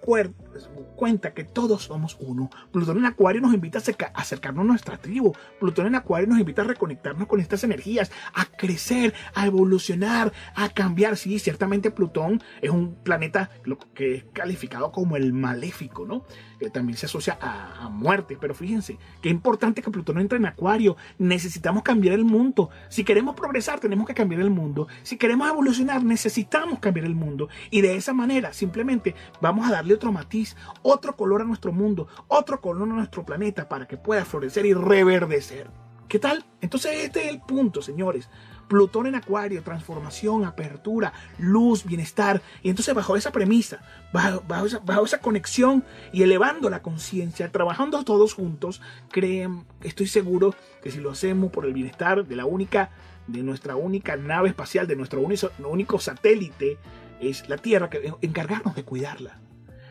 cuenta 0.96 1.34
que 1.34 1.44
todos 1.44 1.84
somos 1.84 2.16
uno. 2.20 2.50
Plutón 2.72 2.98
en 2.98 3.06
Acuario 3.06 3.40
nos 3.40 3.54
invita 3.54 3.78
a 3.78 4.20
acercarnos 4.20 4.64
a 4.64 4.66
nuestra 4.66 4.96
tribu. 4.98 5.32
Plutón 5.60 5.86
en 5.86 5.94
Acuario 5.94 6.28
nos 6.28 6.38
invita 6.38 6.62
a 6.62 6.66
reconectarnos 6.66 7.28
con 7.28 7.40
estas 7.40 7.64
energías, 7.64 8.10
a 8.34 8.44
crecer, 8.46 9.14
a 9.34 9.46
evolucionar, 9.46 10.32
a 10.54 10.68
cambiar. 10.70 11.16
Sí, 11.16 11.38
ciertamente 11.38 11.90
Plutón 11.90 12.42
es 12.60 12.70
un 12.70 12.94
planeta 12.96 13.50
que 13.94 14.14
es 14.16 14.24
calificado 14.32 14.92
como 14.92 15.16
el 15.16 15.32
maléfico, 15.32 16.06
¿no? 16.06 16.24
Que 16.58 16.70
también 16.70 16.96
se 16.96 17.06
asocia 17.06 17.38
a, 17.40 17.84
a 17.84 17.88
muerte. 17.88 18.36
Pero 18.40 18.54
fíjense, 18.54 18.98
qué 19.22 19.28
importante 19.28 19.82
que 19.82 19.90
Plutón 19.90 20.18
entre 20.18 20.38
en 20.38 20.46
Acuario. 20.46 20.96
Necesitamos 21.18 21.82
cambiar 21.82 22.14
el 22.14 22.24
mundo. 22.24 22.70
Si 22.88 23.04
queremos 23.04 23.36
progresar, 23.36 23.80
tenemos 23.80 24.06
que 24.06 24.14
cambiar 24.14 24.40
el 24.40 24.50
mundo. 24.50 24.55
Si 25.02 25.16
queremos 25.16 25.48
evolucionar, 25.48 26.02
necesitamos 26.02 26.78
cambiar 26.78 27.06
el 27.06 27.14
mundo. 27.14 27.48
Y 27.70 27.80
de 27.80 27.96
esa 27.96 28.12
manera, 28.12 28.52
simplemente 28.52 29.14
vamos 29.40 29.66
a 29.66 29.72
darle 29.72 29.94
otro 29.94 30.12
matiz, 30.12 30.56
otro 30.82 31.16
color 31.16 31.42
a 31.42 31.44
nuestro 31.44 31.72
mundo, 31.72 32.08
otro 32.28 32.60
color 32.60 32.88
a 32.88 32.92
nuestro 32.92 33.24
planeta 33.24 33.68
para 33.68 33.86
que 33.86 33.96
pueda 33.96 34.24
florecer 34.24 34.66
y 34.66 34.74
reverdecer. 34.74 35.68
¿Qué 36.08 36.20
tal? 36.20 36.44
Entonces 36.60 37.04
este 37.04 37.24
es 37.24 37.30
el 37.32 37.40
punto, 37.40 37.82
señores. 37.82 38.28
Plutón 38.68 39.06
en 39.06 39.14
Acuario, 39.14 39.62
transformación, 39.62 40.44
apertura, 40.44 41.12
luz, 41.38 41.84
bienestar. 41.84 42.42
Y 42.62 42.70
entonces 42.70 42.94
bajo 42.94 43.16
esa 43.16 43.32
premisa, 43.32 43.80
bajo, 44.12 45.04
esa, 45.04 45.20
conexión 45.20 45.84
y 46.12 46.22
elevando 46.22 46.70
la 46.70 46.82
conciencia, 46.82 47.50
trabajando 47.50 48.02
todos 48.04 48.34
juntos, 48.34 48.80
creen, 49.10 49.64
estoy 49.82 50.06
seguro 50.06 50.54
que 50.82 50.90
si 50.90 50.98
lo 50.98 51.10
hacemos 51.10 51.50
por 51.50 51.66
el 51.66 51.74
bienestar 51.74 52.24
de 52.24 52.36
la 52.36 52.44
única, 52.44 52.90
de 53.26 53.42
nuestra 53.42 53.76
única 53.76 54.16
nave 54.16 54.48
espacial, 54.48 54.86
de 54.86 54.96
nuestro 54.96 55.20
único, 55.20 55.98
satélite, 55.98 56.78
es 57.20 57.48
la 57.48 57.56
Tierra, 57.56 57.90
que 57.90 58.12
encargarnos 58.20 58.74
de 58.74 58.84
cuidarla, 58.84 59.40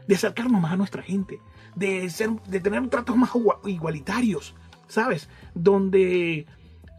de 0.08 0.15
acercarnos 0.15 0.62
más 0.62 0.74
a 0.74 0.77
nuestra 0.77 1.01
gente, 1.01 1.39
de, 1.75 2.10
ser, 2.10 2.30
de 2.48 2.60
tener 2.60 2.88
tratos 2.89 3.15
más 3.15 3.32
igualitarios, 3.65 4.56
¿sabes? 4.88 5.30
Donde 5.54 6.46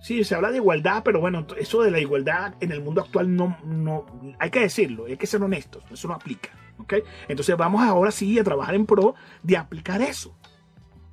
Sí, 0.07 0.23
se 0.23 0.35
habla 0.35 0.51
de 0.51 0.59
igualdad, 0.59 1.03
pero 1.05 1.21
bueno, 1.21 1.47
eso 1.59 1.83
de 1.83 1.91
la 1.91 1.99
igualdad 1.99 2.55
en 2.61 2.71
el 2.71 2.81
mundo 2.81 3.01
actual 3.01 3.35
no, 3.35 3.59
no, 3.65 4.07
hay 4.39 4.51
que 4.51 4.61
decirlo, 4.61 5.07
hay 5.07 5.17
que 5.17 5.27
ser 5.27 5.43
honestos, 5.43 5.83
eso 5.91 6.07
no 6.07 6.15
aplica, 6.15 6.51
¿ok? 6.79 6.95
Entonces 7.27 7.57
vamos 7.57 7.83
ahora 7.83 8.13
sí 8.13 8.39
a 8.39 8.45
trabajar 8.45 8.77
en 8.77 8.87
pro 8.87 9.17
de 9.43 9.57
aplicar 9.57 10.01
eso, 10.03 10.37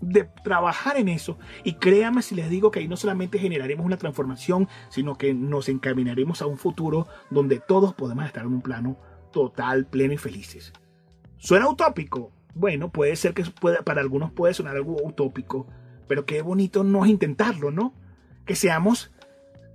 de 0.09 0.29
trabajar 0.43 0.97
en 0.97 1.09
eso. 1.09 1.37
Y 1.63 1.73
créanme 1.73 2.21
si 2.21 2.35
les 2.35 2.49
digo 2.49 2.71
que 2.71 2.79
ahí 2.79 2.87
no 2.87 2.97
solamente 2.97 3.39
generaremos 3.39 3.85
una 3.85 3.97
transformación, 3.97 4.67
sino 4.89 5.17
que 5.17 5.33
nos 5.33 5.69
encaminaremos 5.69 6.41
a 6.41 6.45
un 6.45 6.57
futuro 6.57 7.07
donde 7.29 7.59
todos 7.59 7.93
podemos 7.93 8.25
estar 8.25 8.45
en 8.45 8.53
un 8.53 8.61
plano 8.61 8.97
total, 9.31 9.85
pleno 9.85 10.13
y 10.13 10.17
felices. 10.17 10.73
¿Suena 11.37 11.67
utópico? 11.67 12.31
Bueno, 12.53 12.91
puede 12.91 13.15
ser 13.15 13.33
que 13.33 13.43
para 13.83 14.01
algunos 14.01 14.31
puede 14.31 14.53
sonar 14.53 14.75
algo 14.75 14.97
utópico, 15.03 15.67
pero 16.07 16.25
qué 16.25 16.41
bonito 16.41 16.83
no 16.83 17.03
es 17.03 17.11
intentarlo, 17.11 17.71
¿no? 17.71 17.93
que 18.45 18.55
seamos, 18.55 19.11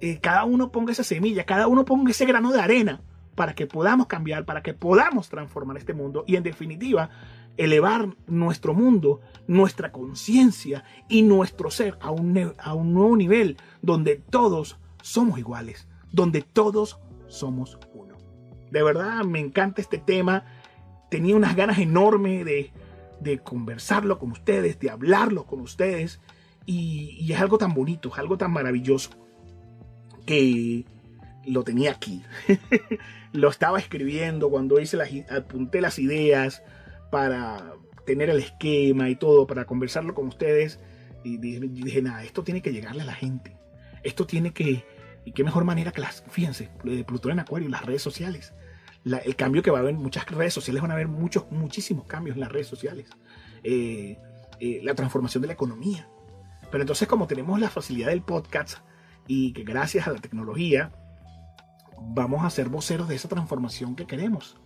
eh, 0.01 0.19
cada 0.21 0.45
uno 0.45 0.71
ponga 0.71 0.93
esa 0.93 1.05
semilla, 1.05 1.45
cada 1.45 1.67
uno 1.67 1.85
ponga 1.85 2.11
ese 2.11 2.27
grano 2.27 2.53
de 2.53 2.61
arena 2.61 3.01
para 3.35 3.55
que 3.55 3.67
podamos 3.67 4.07
cambiar, 4.07 4.45
para 4.45 4.63
que 4.63 4.75
podamos 4.75 5.29
transformar 5.29 5.77
este 5.77 5.95
mundo 5.95 6.25
y 6.27 6.37
en 6.37 6.43
definitiva 6.43 7.11
elevar 7.59 8.17
nuestro 8.27 8.73
mundo, 8.73 9.21
nuestra 9.47 9.93
conciencia 9.93 10.85
y 11.09 11.23
nuestro 11.23 11.71
ser 11.71 11.99
a 12.01 12.11
un, 12.11 12.55
a 12.59 12.73
un 12.73 12.95
nuevo 12.95 13.17
nivel 13.17 13.59
donde 13.83 14.17
todos 14.17 14.79
somos 15.03 15.39
iguales, 15.39 15.87
donde 16.11 16.41
todos 16.41 16.99
somos 17.27 17.79
uno. 17.93 18.17
De 18.71 18.83
verdad 18.83 19.25
me 19.25 19.41
encanta 19.41 19.83
este 19.83 19.99
tema, 19.99 20.45
tenía 21.11 21.37
unas 21.37 21.57
ganas 21.57 21.79
enormes 21.79 22.45
de, 22.45 22.73
de 23.21 23.39
conversarlo 23.39 24.19
con 24.19 24.31
ustedes, 24.31 24.79
de 24.79 24.91
hablarlo 24.91 25.45
con 25.45 25.61
ustedes 25.61 26.21
y, 26.65 27.33
es 27.33 27.41
algo 27.41 27.59
tan 27.59 27.75
bonito, 27.75 28.11
es 28.13 28.19
algo 28.19 28.37
tan 28.37 28.53
maravilloso 28.53 29.11
que 30.27 30.85
lo 31.47 31.65
tenía 31.65 31.93
aquí. 31.93 32.23
lo 33.33 33.49
estaba 33.49 33.79
escribiendo 33.79 34.51
cuando 34.51 34.79
hice 34.79 34.97
las, 34.97 35.11
apunté 35.31 35.81
las 35.81 35.99
ideas 35.99 36.63
para 37.11 37.75
tener 38.07 38.31
el 38.31 38.39
esquema 38.39 39.09
y 39.11 39.17
todo, 39.17 39.47
para 39.47 39.65
conversarlo 39.65 40.15
con 40.15 40.29
ustedes. 40.29 40.81
Y 41.25 41.37
dije, 41.37 42.01
nada, 42.03 42.25
esto 42.25 42.43
tiene 42.43 42.63
que 42.63 42.73
llegarle 42.73 43.03
a 43.03 43.07
la 43.07 43.15
gente. 43.15 43.57
Esto 44.03 44.27
tiene 44.27 44.53
que... 44.53 44.85
Y 45.25 45.33
qué 45.33 45.45
mejor 45.45 45.65
manera 45.65 45.93
que 45.93 46.01
las... 46.01 46.23
Fíjense, 46.29 46.71
Plutón 47.07 47.33
en 47.33 47.41
Acuario, 47.41 47.69
las 47.69 47.85
redes 47.85 48.03
sociales. 48.03 48.55
el 49.05 49.37
cambio 49.37 49.63
que 49.63 49.71
va 49.71 49.79
a 49.79 49.81
haber 49.81 49.95
en 49.95 50.03
muchas 50.03 50.27
redes 50.27 50.55
sociales, 50.55 50.81
van 50.81 50.91
a 50.91 50.95
haber 50.95 51.09
muchos, 51.09 51.51
muchísimos 51.51 52.07
cambios 52.07 52.37
en 52.37 52.41
las 52.41 52.53
redes 52.53 52.67
sociales. 52.67 53.09
Eh, 53.63 54.19
eh, 54.61 54.81
la 54.83 54.95
transformación 54.95 55.43
de 55.43 55.49
la 55.49 55.55
economía. 55.55 56.09
Pero 56.71 56.83
entonces 56.83 57.09
como 57.09 57.27
tenemos 57.27 57.61
la 57.61 57.71
facilidad 57.71 58.09
del 58.09 58.23
podcast 58.23 58.79
y 59.27 59.53
que 59.53 59.63
gracias 59.65 60.07
a 60.07 60.13
la 60.13 60.21
tecnología 60.21 60.93
vamos 62.01 62.45
a 62.45 62.51
ser 62.51 62.69
voceros 62.69 63.09
de 63.09 63.17
esa 63.17 63.29
transformación 63.29 63.97
que 63.97 64.07
queremos. 64.07 64.59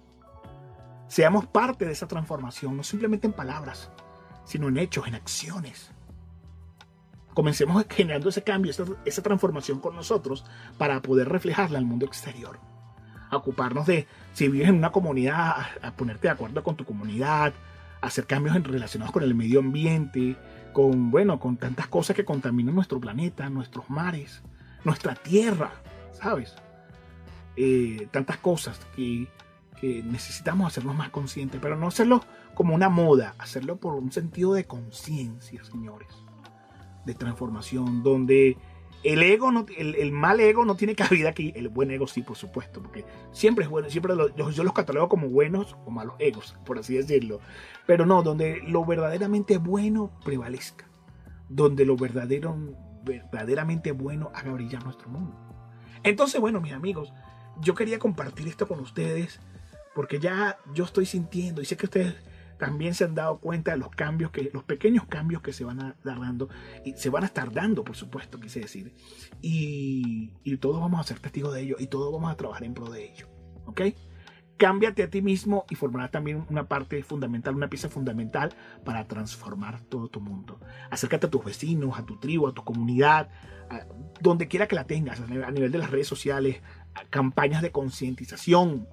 Seamos 1.13 1.45
parte 1.45 1.85
de 1.85 1.93
esa 1.93 2.09
transformación, 2.09 2.75
no 2.75 2.83
simplemente 2.83 3.27
en 3.27 3.35
palabras, 3.35 3.91
sino 4.47 4.69
en 4.69 4.79
hechos, 4.79 5.07
en 5.07 5.15
acciones. 5.15 5.91
Comencemos 7.35 7.85
generando 7.91 8.31
ese 8.31 8.43
cambio, 8.43 8.73
esa, 9.05 9.23
transformación 9.23 9.79
con 9.79 9.95
nosotros 9.95 10.47
para 10.79 11.03
poder 11.03 11.29
reflejarla 11.29 11.79
al 11.79 11.85
mundo 11.85 12.07
exterior. 12.07 12.59
Ocuparnos 13.31 13.87
de, 13.87 14.07
si 14.33 14.49
vives 14.49 14.71
en 14.71 14.77
una 14.77 14.91
comunidad, 14.91 15.55
a, 15.83 15.91
ponerte 15.91 16.29
de 16.29 16.33
acuerdo 16.33 16.65
con 16.65 16.77
tu 16.77 16.87
comunidad, 16.87 17.53
hacer 18.01 18.27
cambios 18.27 18.55
relacionados 18.63 19.13
con 19.13 19.23
el 19.23 19.35
medio 19.35 19.61
ambiente, 19.61 20.39
con, 20.73 21.11
bueno, 21.11 21.39
con 21.39 21.59
tantas 21.59 21.89
cosas 21.89 22.17
que 22.17 22.25
contaminan 22.25 22.75
nuestro 22.75 22.99
planeta, 22.99 23.51
nuestros 23.51 23.91
mares, 23.91 24.43
nuestra 24.83 25.15
tierra, 25.15 25.73
¿sabes? 26.13 26.55
Eh, 27.55 28.09
tantas 28.11 28.39
cosas 28.39 28.81
que, 28.97 29.29
necesitamos 29.83 30.69
hacernos 30.69 30.95
más 30.95 31.11
conscientes, 31.11 31.61
pero 31.61 31.77
no 31.77 31.89
hacerlo 31.89 32.25
como 32.55 32.75
una 32.75 32.89
moda, 32.89 33.35
hacerlo 33.39 33.77
por 33.77 33.95
un 33.95 34.13
sentido 34.13 34.55
de 34.55 34.65
conciencia, 34.65 35.65
señores, 35.65 36.09
de 37.05 37.15
transformación, 37.15 38.03
donde 38.03 38.57
el 39.03 39.23
ego, 39.23 39.51
no, 39.51 39.67
el, 39.77 40.13
mal 40.13 40.39
ego 40.39 40.65
no 40.65 40.77
tiene 40.77 40.95
cabida 40.95 41.31
aquí, 41.31 41.53
el 41.57 41.69
buen 41.69 41.91
ego 41.91 42.07
sí, 42.07 42.23
por 42.23 42.37
supuesto, 42.37 42.81
porque 42.81 43.05
siempre 43.33 43.65
es 43.65 43.71
bueno, 43.71 43.91
siempre 43.91 44.15
yo, 44.37 44.51
yo, 44.51 44.63
los 44.63 44.73
catalogo 44.73 45.09
como 45.09 45.29
buenos 45.29 45.77
o 45.85 45.91
malos 45.91 46.15
egos, 46.21 46.57
por 46.65 46.79
así 46.79 46.95
decirlo, 46.95 47.41
pero 47.87 48.07
no, 48.07 48.23
donde 48.23 48.61
lo 48.67 48.85
verdaderamente 48.85 49.59
bueno 49.59 50.13
prevalezca, 50.25 50.87
donde 51.49 51.85
lo 51.85 51.97
verdadero, 51.97 52.57
verdaderamente 53.05 53.91
bueno 53.91 54.31
haga 54.35 54.53
brillar 54.53 54.85
nuestro 54.85 55.09
mundo. 55.09 55.37
Entonces, 56.05 56.41
bueno, 56.41 56.61
mis 56.61 56.73
amigos, 56.73 57.13
yo 57.61 57.75
quería 57.75 57.99
compartir 57.99 58.47
esto 58.47 58.69
con 58.69 58.81
ustedes, 58.81 59.41
porque 59.95 60.19
ya 60.19 60.59
yo 60.75 60.85
estoy 60.85 61.07
sintiendo, 61.07 61.63
y 61.63 61.65
sé 61.65 61.77
que 61.77 61.87
ustedes 61.87 62.15
también 62.63 62.95
se 62.95 63.03
han 63.03 63.17
dado 63.17 63.39
cuenta 63.41 63.73
de 63.73 63.79
los 63.79 63.91
cambios 63.91 64.31
que, 64.31 64.49
los 64.53 64.63
pequeños 64.63 65.07
cambios 65.07 65.43
que 65.43 65.53
se 65.53 65.65
van 65.65 65.81
a 65.81 65.97
dar 66.05 66.21
dando 66.21 66.49
y 66.85 66.93
se 66.93 67.11
van 67.11 67.25
a 67.25 67.27
estar 67.27 67.53
dando, 67.53 67.83
por 67.83 67.97
supuesto, 67.97 68.39
quise 68.39 68.61
decir. 68.61 68.95
Y, 69.41 70.31
todos 70.59 70.81
vamos 70.81 71.01
a 71.01 71.03
ser 71.03 71.19
testigos 71.19 71.53
de 71.55 71.63
ello 71.63 71.77
y 71.81 71.89
todos 71.89 72.13
vamos 72.13 72.31
a 72.31 72.37
trabajar 72.37 72.63
en 72.63 72.73
pro 72.73 72.89
de 72.89 73.05
ello. 73.05 73.27
¿Ok? 73.67 73.81
Cámbiate 74.59 75.03
a 75.03 75.11
ti 75.11 75.23
mismo 75.23 75.65
y 75.71 75.75
formarás 75.75 76.13
también 76.13 76.47
una 76.51 76.69
parte 76.69 77.03
fundamental, 77.03 77.57
una 77.57 77.69
pieza 77.69 77.89
fundamental 77.89 78.55
para 78.85 79.09
transformar 79.09 79.81
todo 79.81 80.07
tu 80.07 80.21
mundo. 80.21 80.61
Acércate 80.89 81.27
a 81.27 81.31
tus 81.31 81.45
vecinos, 81.45 81.99
a 81.99 82.07
tu 82.07 82.21
tribu, 82.21 82.47
a 82.47 82.55
tu 82.55 82.63
comunidad, 82.63 83.29
donde 84.21 84.47
quiera 84.47 84.69
que 84.69 84.77
la 84.77 84.85
tengas, 84.85 85.21
a 85.21 85.51
nivel 85.51 85.73
de 85.73 85.79
las 85.79 85.91
redes 85.91 86.07
sociales, 86.07 86.61
campañas 87.11 87.61
de 87.61 87.73
concientización, 87.73 88.87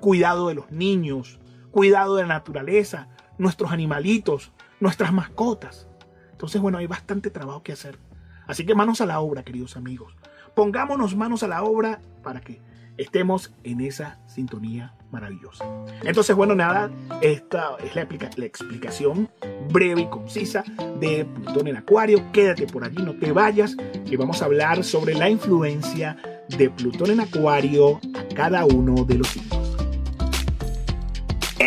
cuidado 0.00 0.48
de 0.48 0.54
los 0.54 0.70
niños, 0.70 1.40
cuidado 1.70 2.16
de 2.16 2.22
la 2.22 2.34
naturaleza, 2.34 3.08
nuestros 3.38 3.70
animalitos, 3.72 4.52
nuestras 4.80 5.12
mascotas. 5.12 5.88
Entonces, 6.32 6.60
bueno, 6.60 6.78
hay 6.78 6.86
bastante 6.86 7.30
trabajo 7.30 7.62
que 7.62 7.72
hacer. 7.72 7.98
Así 8.46 8.64
que 8.64 8.74
manos 8.74 9.00
a 9.00 9.06
la 9.06 9.20
obra, 9.20 9.42
queridos 9.42 9.76
amigos. 9.76 10.16
Pongámonos 10.54 11.16
manos 11.16 11.42
a 11.42 11.48
la 11.48 11.62
obra 11.62 12.00
para 12.22 12.40
que 12.40 12.60
estemos 12.96 13.52
en 13.62 13.80
esa 13.80 14.18
sintonía 14.26 14.94
maravillosa. 15.10 15.64
Entonces, 16.02 16.34
bueno, 16.34 16.54
nada, 16.54 16.90
esta 17.22 17.76
es 17.82 17.94
la, 17.94 18.02
explicación 18.02 19.30
breve 19.70 20.02
y 20.02 20.06
concisa 20.06 20.64
de 21.00 21.24
Plutón 21.24 21.68
en 21.68 21.76
Acuario. 21.76 22.30
Quédate 22.32 22.66
por 22.66 22.84
allí, 22.84 23.02
no 23.02 23.14
te 23.14 23.32
vayas, 23.32 23.76
que 24.08 24.16
vamos 24.16 24.42
a 24.42 24.46
hablar 24.46 24.84
sobre 24.84 25.14
la 25.14 25.30
influencia 25.30 26.16
de 26.48 26.70
Plutón 26.70 27.10
en 27.10 27.20
Acuario 27.20 28.00
a 28.18 28.34
cada 28.34 28.64
uno 28.66 29.04
de 29.04 29.14
los 29.14 29.28
signos. 29.28 29.57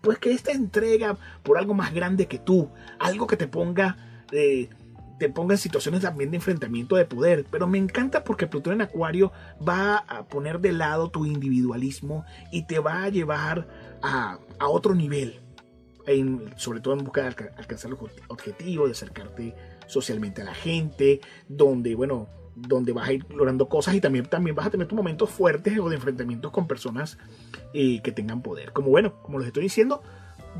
pues 0.00 0.18
que 0.18 0.32
esta 0.32 0.52
entrega 0.52 1.16
por 1.42 1.58
algo 1.58 1.74
más 1.74 1.92
grande 1.92 2.26
que 2.26 2.38
tú, 2.38 2.70
algo 2.98 3.26
que 3.26 3.36
te 3.36 3.48
ponga... 3.48 3.96
Eh, 4.32 4.68
te 5.18 5.30
ponga 5.30 5.54
en 5.54 5.58
situaciones 5.58 6.02
también 6.02 6.30
de 6.30 6.36
enfrentamiento 6.36 6.94
de 6.94 7.06
poder. 7.06 7.46
Pero 7.50 7.66
me 7.66 7.78
encanta 7.78 8.22
porque 8.22 8.46
Plutón 8.46 8.74
en 8.74 8.82
Acuario 8.82 9.32
va 9.66 9.96
a 9.96 10.26
poner 10.26 10.60
de 10.60 10.72
lado 10.72 11.08
tu 11.08 11.24
individualismo 11.24 12.26
y 12.52 12.66
te 12.66 12.80
va 12.80 13.04
a 13.04 13.08
llevar 13.08 13.66
a, 14.02 14.38
a 14.58 14.68
otro 14.68 14.94
nivel 14.94 15.40
sobre 16.56 16.80
todo 16.80 16.94
en 16.94 17.04
busca 17.04 17.22
de 17.22 17.50
alcanzar 17.56 17.90
los 17.90 18.00
objetivos, 18.28 18.86
de 18.86 18.92
acercarte 18.92 19.54
socialmente 19.86 20.42
a 20.42 20.44
la 20.44 20.54
gente, 20.54 21.20
donde, 21.48 21.94
bueno, 21.94 22.28
donde 22.56 22.92
vas 22.92 23.08
a 23.08 23.12
ir 23.12 23.26
logrando 23.30 23.68
cosas 23.68 23.94
y 23.94 24.00
también, 24.00 24.24
también 24.24 24.56
vas 24.56 24.66
a 24.66 24.70
tener 24.70 24.88
tus 24.88 24.96
momentos 24.96 25.30
fuertes 25.30 25.78
o 25.78 25.88
de 25.88 25.96
enfrentamientos 25.96 26.50
con 26.50 26.66
personas 26.66 27.18
eh, 27.74 28.00
que 28.02 28.12
tengan 28.12 28.42
poder. 28.42 28.72
Como 28.72 28.88
bueno, 28.88 29.14
como 29.22 29.38
les 29.38 29.48
estoy 29.48 29.64
diciendo, 29.64 30.02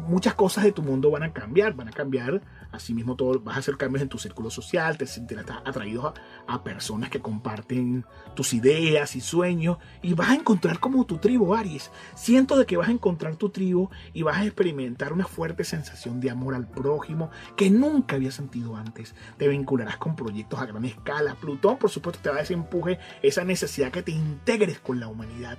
muchas 0.07 0.35
cosas 0.35 0.65
de 0.65 0.73
tu 0.73 0.83
mundo 0.83 1.11
van 1.11 1.23
a 1.23 1.33
cambiar, 1.33 1.75
van 1.75 1.89
a 1.89 1.93
cambiar 1.93 2.43
Asimismo, 2.77 3.17
todo, 3.17 3.41
vas 3.41 3.57
a 3.57 3.61
hacer 3.61 3.77
cambios 3.77 4.03
en 4.03 4.09
tu 4.09 4.19
círculo 4.19 4.51
social, 4.51 4.99
te 4.99 5.07
sentirás 5.07 5.47
atraído 5.65 6.15
a, 6.47 6.63
personas 6.63 7.11
que 7.11 7.21
comparten 7.21 8.05
tus 8.35 8.53
ideas 8.53 9.15
y 9.15 9.21
sueños 9.21 9.79
y 10.03 10.15
vas 10.15 10.31
a 10.31 10.35
encontrar 10.35 10.81
como 10.81 11.07
tu 11.07 11.19
tribu, 11.19 11.55
Aries. 11.55 11.91
Siento 12.15 12.57
de 12.59 12.67
que 12.67 12.77
vas 12.77 12.89
a 12.89 12.93
encontrar 12.93 13.37
tu 13.37 13.51
tribu 13.51 13.89
y 14.13 14.23
vas 14.23 14.39
a 14.39 14.45
experimentar 14.45 15.13
una 15.13 15.27
fuerte 15.27 15.65
sensación 15.65 16.21
de 16.21 16.31
amor 16.31 16.55
al 16.55 16.69
prójimo 16.69 17.31
que 17.57 17.71
nunca 17.71 18.17
había 18.17 18.31
sentido 18.31 18.77
antes. 18.77 19.15
Te 19.37 19.49
vincularás 19.49 19.97
con 19.97 20.17
proyectos 20.17 20.61
a 20.61 20.67
gran 20.67 20.85
escala. 20.85 21.35
Plutón, 21.37 21.79
por 21.79 21.91
supuesto, 21.91 22.21
te 22.23 22.31
va 22.31 22.37
a 22.37 22.41
ese 22.41 22.57
esa 23.23 23.45
necesidad 23.45 23.93
que 23.93 24.03
te 24.03 24.13
integres 24.13 24.81
con 24.81 25.01
la 25.01 25.09
humanidad. 25.09 25.59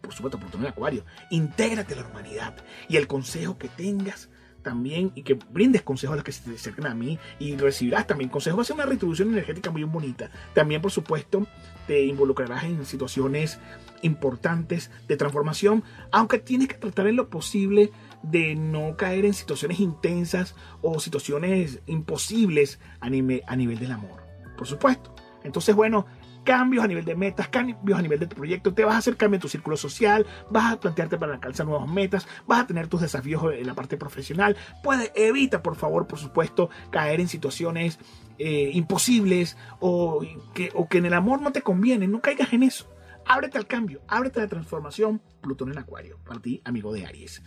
Por 0.00 0.12
supuesto, 0.12 0.38
Plutón 0.38 0.62
en 0.62 0.68
Acuario. 0.68 1.04
Intégrate 1.30 1.94
a 1.94 1.98
la 2.00 2.06
humanidad 2.06 2.56
y 2.88 2.96
el 2.96 3.06
consejo 3.06 3.58
que 3.58 3.68
tengas 3.68 4.28
también 4.62 5.12
y 5.14 5.22
que 5.22 5.34
brindes 5.34 5.82
consejos 5.82 6.14
a 6.14 6.16
los 6.16 6.24
que 6.24 6.32
se 6.32 6.42
te 6.42 6.54
acerquen 6.54 6.86
a 6.86 6.94
mí 6.94 7.18
y 7.38 7.56
recibirás 7.56 8.06
también 8.06 8.30
consejos. 8.30 8.58
Va 8.58 8.62
a 8.62 8.64
ser 8.64 8.74
una 8.74 8.86
retribución 8.86 9.32
energética 9.32 9.70
muy 9.70 9.84
bonita. 9.84 10.30
También, 10.54 10.82
por 10.82 10.90
supuesto, 10.90 11.46
te 11.86 12.04
involucrarás 12.04 12.64
en 12.64 12.84
situaciones 12.84 13.58
importantes 14.02 14.90
de 15.08 15.16
transformación, 15.16 15.84
aunque 16.10 16.38
tienes 16.38 16.68
que 16.68 16.74
tratar 16.74 17.06
en 17.06 17.16
lo 17.16 17.28
posible 17.28 17.90
de 18.22 18.54
no 18.54 18.96
caer 18.96 19.24
en 19.24 19.34
situaciones 19.34 19.80
intensas 19.80 20.54
o 20.82 21.00
situaciones 21.00 21.80
imposibles 21.86 22.78
a, 23.00 23.06
a 23.06 23.56
nivel 23.56 23.78
del 23.78 23.92
amor. 23.92 24.22
Por 24.56 24.66
supuesto. 24.66 25.14
Entonces, 25.42 25.74
bueno, 25.74 26.06
cambios 26.50 26.82
a 26.82 26.88
nivel 26.88 27.04
de 27.04 27.14
metas, 27.14 27.46
cambios 27.46 27.96
a 27.96 28.02
nivel 28.02 28.18
de 28.18 28.26
tu 28.26 28.34
proyecto, 28.34 28.74
te 28.74 28.84
vas 28.84 28.96
a 28.96 28.98
hacer 28.98 29.16
cambio 29.16 29.36
en 29.36 29.40
tu 29.40 29.48
círculo 29.48 29.76
social, 29.76 30.26
vas 30.50 30.72
a 30.72 30.80
plantearte 30.80 31.16
para 31.16 31.34
alcanzar 31.34 31.64
nuevas 31.64 31.88
metas, 31.88 32.26
vas 32.48 32.62
a 32.62 32.66
tener 32.66 32.88
tus 32.88 33.02
desafíos 33.02 33.40
en 33.54 33.64
la 33.68 33.74
parte 33.74 33.96
profesional. 33.96 34.56
Puede, 34.82 35.12
evita, 35.14 35.62
por 35.62 35.76
favor, 35.76 36.08
por 36.08 36.18
supuesto, 36.18 36.68
caer 36.90 37.20
en 37.20 37.28
situaciones 37.28 38.00
eh, 38.38 38.72
imposibles 38.74 39.56
o 39.78 40.26
que, 40.52 40.72
o 40.74 40.88
que 40.88 40.98
en 40.98 41.06
el 41.06 41.14
amor 41.14 41.40
no 41.40 41.52
te 41.52 41.62
conviene, 41.62 42.08
no 42.08 42.20
caigas 42.20 42.52
en 42.52 42.64
eso. 42.64 42.92
Ábrete 43.26 43.56
al 43.56 43.68
cambio, 43.68 44.02
ábrete 44.08 44.40
a 44.40 44.42
la 44.42 44.48
transformación. 44.48 45.22
Plutón 45.40 45.70
en 45.70 45.78
Acuario, 45.78 46.18
para 46.24 46.40
ti, 46.40 46.62
amigo 46.64 46.92
de 46.92 47.06
Aries. 47.06 47.44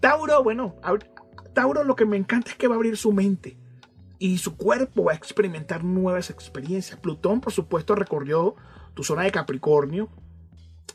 Tauro, 0.00 0.42
bueno, 0.42 0.74
Tauro 1.52 1.84
lo 1.84 1.94
que 1.94 2.04
me 2.04 2.16
encanta 2.16 2.50
es 2.50 2.56
que 2.56 2.66
va 2.66 2.74
a 2.74 2.78
abrir 2.78 2.96
su 2.96 3.12
mente 3.12 3.58
y 4.18 4.38
su 4.38 4.56
cuerpo 4.56 5.04
va 5.04 5.12
a 5.12 5.16
experimentar 5.16 5.84
nuevas 5.84 6.30
experiencias. 6.30 6.98
Plutón, 6.98 7.40
por 7.40 7.52
supuesto, 7.52 7.94
recorrió 7.94 8.54
tu 8.94 9.04
zona 9.04 9.22
de 9.22 9.32
Capricornio 9.32 10.08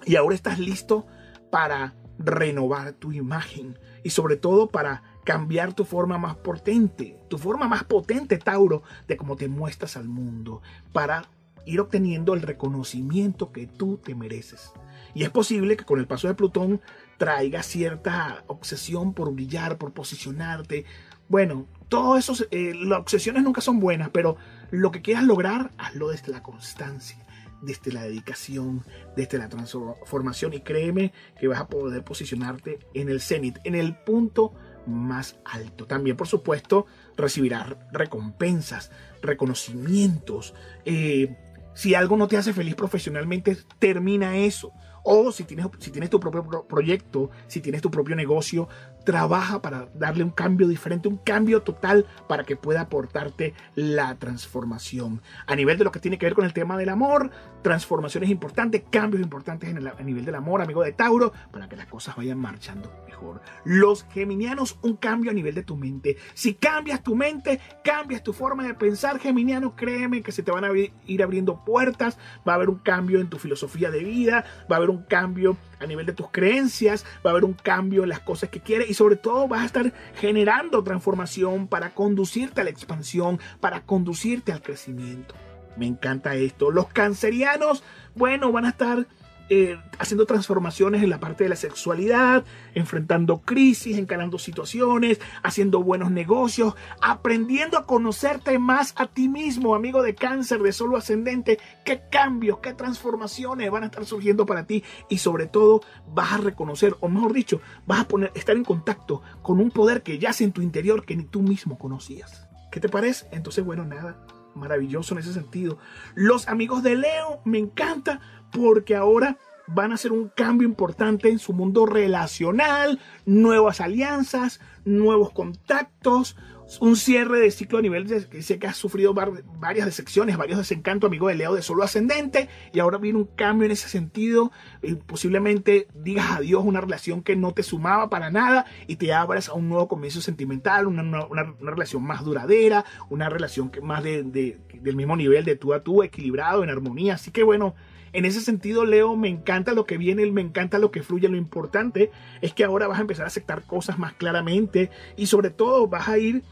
y 0.06 0.16
ahora 0.16 0.36
estás 0.36 0.60
listo 0.60 1.06
para 1.52 1.96
renovar 2.18 2.94
tu 2.94 3.12
imagen 3.12 3.78
y 4.04 4.10
sobre 4.10 4.36
todo 4.36 4.68
para 4.68 5.04
cambiar 5.24 5.74
tu 5.74 5.86
forma 5.86 6.18
más 6.18 6.36
potente, 6.36 7.18
tu 7.30 7.38
forma 7.38 7.68
más 7.68 7.84
potente, 7.84 8.38
Tauro, 8.38 8.84
de 9.08 9.18
cómo 9.18 9.36
te 9.36 9.48
muestras 9.48 9.96
al 9.96 10.08
mundo, 10.08 10.62
para 10.92 11.30
ir 11.66 11.80
obteniendo 11.80 12.34
el 12.34 12.42
reconocimiento 12.42 13.52
que 13.52 13.68
tú 13.68 13.98
te 13.98 14.16
mereces. 14.16 14.72
Y 15.14 15.24
es 15.24 15.30
posible 15.30 15.78
que 15.78 15.86
con 15.86 16.00
el 16.00 16.08
paso 16.08 16.28
de 16.28 16.34
Plutón 16.34 16.82
traiga 17.18 17.64
cierta 17.64 18.44
obsesión 18.48 19.14
por 19.14 19.34
brillar, 19.34 19.78
por 19.78 19.94
posicionarte. 19.94 20.86
Bueno, 21.30 21.68
todo 21.88 22.18
eso, 22.18 22.34
eh, 22.52 22.74
las 22.76 23.00
obsesiones 23.00 23.44
nunca 23.44 23.62
son 23.62 23.80
buenas, 23.80 24.10
pero 24.10 24.36
lo 24.72 24.92
que 24.92 25.02
quieras 25.02 25.24
lograr, 25.24 25.72
hazlo 25.78 26.10
desde 26.10 26.32
la 26.32 26.44
constancia, 26.44 27.18
desde 27.62 27.92
la 27.92 28.04
dedicación, 28.04 28.84
desde 29.16 29.38
la 29.38 29.48
transformación 29.48 30.54
y 30.54 30.62
créeme 30.62 31.14
que 31.40 31.48
vas 31.48 31.60
a 31.60 31.68
poder 31.68 32.04
posicionarte 32.04 32.80
en 32.94 33.10
el 33.10 33.22
cenit, 33.22 33.58
en 33.64 33.76
el 33.76 33.96
punto 33.96 34.54
más 34.88 35.38
alto. 35.46 35.86
También, 35.86 36.18
por 36.18 36.28
supuesto, 36.28 36.88
recibirás 37.16 37.76
recompensas, 37.92 38.92
reconocimientos. 39.22 40.56
Eh, 40.86 41.38
si 41.76 41.96
algo 41.96 42.18
no 42.18 42.28
te 42.28 42.38
hace 42.38 42.54
feliz 42.54 42.76
profesionalmente, 42.76 43.58
termina 43.78 44.38
eso. 44.38 44.72
O 45.12 45.32
si 45.32 45.44
tienes, 45.44 45.66
si 45.80 45.90
tienes 45.90 46.12
tu 46.12 46.20
propio 46.20 46.68
proyecto, 46.68 47.32
si 47.48 47.62
tienes 47.62 47.82
tu 47.82 47.90
propio 47.90 48.16
negocio, 48.16 48.70
trabaja 49.04 49.60
para 49.60 49.90
darle 49.96 50.24
un 50.24 50.30
cambio 50.30 50.68
diferente, 50.68 51.08
un 51.08 51.18
cambio 51.18 51.64
total 51.64 52.06
para 52.28 52.44
que 52.44 52.56
pueda 52.56 52.82
aportarte 52.82 53.56
la 53.74 54.20
transformación. 54.20 55.24
A 55.48 55.56
nivel 55.56 55.80
de 55.80 55.84
lo 55.84 55.92
que 55.92 56.00
tiene 56.00 56.20
que 56.20 56.28
ver 56.28 56.36
con 56.36 56.46
el 56.46 56.54
tema 56.54 56.78
del 56.78 56.90
amor, 56.90 57.32
transformaciones 57.64 58.30
importantes, 58.30 58.84
cambios 58.92 59.24
importantes 59.24 59.68
en 59.68 59.78
el, 59.78 59.88
a 59.88 59.96
nivel 60.04 60.26
del 60.26 60.36
amor, 60.36 60.62
amigo 60.62 60.84
de 60.84 60.92
Tauro, 60.92 61.34
para 61.52 61.68
que 61.68 61.76
las 61.76 61.88
cosas 61.88 62.16
vayan 62.16 62.38
marchando 62.38 62.92
mejor. 63.08 63.42
Los 63.66 64.06
geminianos, 64.12 64.78
un 64.84 64.96
cambio 64.96 65.32
a 65.32 65.34
nivel 65.34 65.56
de 65.56 65.64
tu 65.64 65.76
mente. 65.76 66.18
Si 66.36 66.54
cambias 66.54 67.02
tu 67.02 67.16
mente, 67.16 67.60
cambias 67.84 68.22
tu 68.22 68.32
forma 68.32 68.64
de 68.64 68.76
pensar, 68.76 69.18
geminiano, 69.18 69.76
créeme 69.76 70.22
que 70.22 70.32
se 70.32 70.44
te 70.44 70.52
van 70.52 70.66
a 70.66 70.70
ir 71.08 71.24
abriendo 71.24 71.66
puertas, 71.66 72.20
va 72.48 72.52
a 72.52 72.56
haber 72.56 72.70
un 72.70 72.78
cambio 72.78 73.20
en 73.20 73.30
tu 73.30 73.40
filosofía 73.40 73.90
de 73.90 74.04
vida, 74.04 74.46
va 74.72 74.76
a 74.76 74.78
haber 74.78 74.92
un 74.92 74.99
un 75.00 75.04
cambio 75.04 75.58
a 75.80 75.86
nivel 75.86 76.06
de 76.06 76.14
tus 76.14 76.30
creencias, 76.30 77.06
va 77.26 77.30
a 77.30 77.32
haber 77.32 77.46
un 77.46 77.54
cambio 77.54 78.04
en 78.04 78.10
las 78.10 78.20
cosas 78.20 78.50
que 78.50 78.60
quieres 78.60 78.90
y 78.90 78.94
sobre 78.94 79.16
todo 79.16 79.48
vas 79.48 79.62
a 79.62 79.66
estar 79.66 79.94
generando 80.16 80.84
transformación 80.84 81.68
para 81.68 81.92
conducirte 81.92 82.62
a 82.62 82.64
la 82.66 82.70
expansión, 82.70 83.40
para 83.60 83.82
conducirte 83.82 84.52
al 84.52 84.62
crecimiento. 84.62 85.36
Me 85.78 85.88
encanta 85.88 86.36
esto. 86.36 86.72
Los 86.72 86.88
cancerianos, 86.88 87.84
bueno, 88.16 88.52
van 88.52 88.66
a 88.66 88.70
estar 88.70 89.08
eh, 89.50 89.80
haciendo 89.98 90.26
transformaciones 90.26 91.02
en 91.04 91.10
la 91.10 91.20
parte 91.20 91.44
de 91.44 91.50
la 91.50 91.56
sexualidad, 91.56 92.46
enfrentando 92.76 93.42
crisis, 93.42 93.98
encarando 93.98 94.38
situaciones, 94.38 95.20
haciendo 95.44 95.84
buenos 95.84 96.12
negocios, 96.12 96.76
aprendiendo 97.02 97.78
a 97.78 97.86
conocerte 97.86 98.60
más 98.60 98.94
a 98.96 99.08
ti 99.08 99.28
mismo, 99.28 99.76
amigo 99.76 100.04
de 100.04 100.16
cáncer, 100.16 100.62
de 100.62 100.72
solo 100.72 100.98
ascendente, 100.98 101.60
qué 101.84 102.04
cambios, 102.12 102.60
qué 102.60 102.74
transformaciones 102.74 103.72
van 103.72 103.84
a 103.84 103.88
estar 103.88 104.06
surgiendo 104.06 104.46
para 104.46 104.66
ti 104.66 104.84
y 105.10 105.18
sobre 105.18 105.48
todo 105.48 105.82
vas 106.14 106.34
a 106.34 106.38
reconocer, 106.38 106.96
o 107.00 107.10
mejor 107.10 107.34
dicho, 107.34 107.62
vas 107.86 108.02
a 108.02 108.08
poner, 108.08 108.32
estar 108.36 108.56
en 108.56 108.64
contacto 108.64 109.22
con 109.42 109.60
un 109.60 109.72
poder 109.72 110.04
que 110.04 110.20
yace 110.20 110.44
en 110.44 110.52
tu 110.52 110.62
interior 110.62 111.06
que 111.06 111.16
ni 111.16 111.24
tú 111.24 111.42
mismo 111.42 111.78
conocías. 111.78 112.48
¿Qué 112.72 112.80
te 112.80 112.90
parece? 112.90 113.28
Entonces, 113.32 113.66
bueno, 113.66 113.84
nada, 113.84 114.16
maravilloso 114.60 115.14
en 115.14 115.20
ese 115.20 115.34
sentido. 115.34 115.78
Los 116.16 116.48
amigos 116.48 116.84
de 116.84 116.96
Leo 116.96 117.42
me 117.46 117.58
encanta 117.58 118.20
porque 118.52 118.96
ahora 118.96 119.38
van 119.68 119.92
a 119.92 119.96
hacer 119.96 120.12
un 120.12 120.30
cambio 120.30 120.68
importante 120.68 121.30
en 121.30 121.40
su 121.40 121.54
mundo 121.54 121.86
relacional, 121.86 123.00
nuevas 123.26 123.82
alianzas, 123.82 124.60
nuevos 124.84 125.32
contactos, 125.32 126.36
un 126.80 126.96
cierre 126.96 127.40
de 127.40 127.52
ciclo 127.52 127.80
a 127.80 127.82
nivel 127.82 128.06
que 128.30 128.42
sé 128.42 128.60
que 128.60 128.68
has 128.68 128.78
sufrido 128.78 129.14
varias 129.14 129.86
decepciones, 129.86 130.38
varios 130.38 130.58
desencantos, 130.58 131.08
amigo 131.08 131.28
de 131.28 131.36
Leo 131.36 131.56
de 131.56 131.62
solo 131.62 131.84
ascendente, 131.84 132.50
y 132.74 132.80
ahora 132.80 132.98
viene 132.98 133.18
un 133.18 133.26
cambio 133.26 133.66
en 133.66 133.72
ese 133.72 133.90
sentido, 133.90 134.52
y 134.82 134.96
posiblemente 134.96 135.88
digas 135.94 136.32
adiós 136.32 136.62
a 136.62 136.68
una 136.68 136.82
relación 136.82 137.24
que 137.24 137.36
no 137.36 137.54
te 137.54 137.64
sumaba 137.64 138.10
para 138.10 138.30
nada 138.30 138.66
y 138.88 138.98
te 138.98 139.14
abras 139.14 139.50
a 139.50 139.54
un 139.54 139.70
nuevo 139.70 139.88
comienzo 139.88 140.22
sentimental, 140.22 140.88
una, 140.88 141.26
una, 141.26 141.56
relación 141.60 142.04
más 142.04 142.24
duradera, 142.24 142.86
una 143.10 143.30
relación 143.30 143.72
más 143.82 144.04
de, 144.04 144.24
del 144.24 144.96
mismo 144.96 145.16
nivel 145.16 145.46
de 145.46 145.56
tú 145.56 145.74
a 145.74 145.84
tú, 145.84 146.04
equilibrado, 146.04 146.64
en 146.64 146.70
armonía, 146.70 147.16
así 147.16 147.32
que 147.32 147.44
bueno, 147.44 147.76
en 148.12 148.26
ese 148.26 148.42
sentido, 148.42 148.86
Leo, 148.86 149.16
me 149.16 149.30
encanta 149.30 149.74
lo 149.74 149.86
que 149.86 149.98
viene, 149.98 150.26
me 150.32 150.42
encanta 150.42 150.80
lo 150.80 150.90
que 150.90 151.04
fluye. 151.04 151.30
Lo 151.30 151.38
importante 151.38 152.12
es 152.42 152.54
que 152.54 152.64
ahora 152.64 152.88
vas 152.88 152.98
a 152.98 153.02
empezar 153.02 153.26
a 153.26 153.28
aceptar 153.28 153.64
cosas 153.64 154.00
más 154.00 154.14
claramente 154.14 154.90
y 155.16 155.28
sobre 155.28 155.52
todo 155.52 155.88
vas 155.88 156.10
a 156.10 156.18
ir 156.18 156.44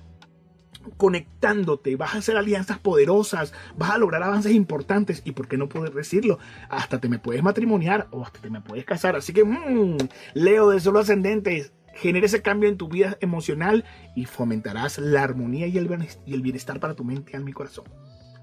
conectándote, 0.97 1.95
vas 1.95 2.15
a 2.15 2.19
hacer 2.19 2.37
alianzas 2.37 2.79
poderosas, 2.79 3.53
vas 3.77 3.91
a 3.91 3.97
lograr 3.97 4.23
avances 4.23 4.53
importantes 4.53 5.21
y 5.25 5.31
por 5.31 5.47
qué 5.47 5.57
no 5.57 5.69
poder 5.69 5.93
decirlo, 5.93 6.39
hasta 6.69 6.99
te 6.99 7.09
me 7.09 7.19
puedes 7.19 7.43
matrimoniar 7.43 8.07
o 8.11 8.23
hasta 8.23 8.39
te 8.39 8.49
me 8.49 8.61
puedes 8.61 8.85
casar. 8.85 9.15
Así 9.15 9.33
que, 9.33 9.43
mmm, 9.43 9.97
Leo 10.33 10.69
de 10.69 10.79
solo 10.79 10.99
ascendentes, 10.99 11.73
genera 11.93 12.27
ese 12.27 12.41
cambio 12.41 12.69
en 12.69 12.77
tu 12.77 12.87
vida 12.87 13.17
emocional 13.21 13.83
y 14.15 14.25
fomentarás 14.25 14.99
la 14.99 15.23
armonía 15.23 15.67
y 15.67 15.77
el 15.77 16.41
bienestar 16.41 16.79
para 16.79 16.93
tu 16.93 17.03
mente 17.03 17.31
y 17.33 17.35
al 17.35 17.43
mi 17.43 17.53
corazón. 17.53 17.85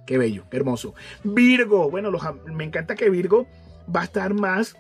Qué 0.07 0.19
bello, 0.19 0.45
qué 0.51 0.59
hermoso. 0.59 0.95
Virgo, 1.23 1.91
bueno, 1.91 2.11
me 2.47 2.65
encanta 2.65 2.95
que 2.95 3.09
Virgo 3.09 3.47
va 3.95 4.03
a 4.03 4.05
estar 4.05 4.35
más 4.35 4.77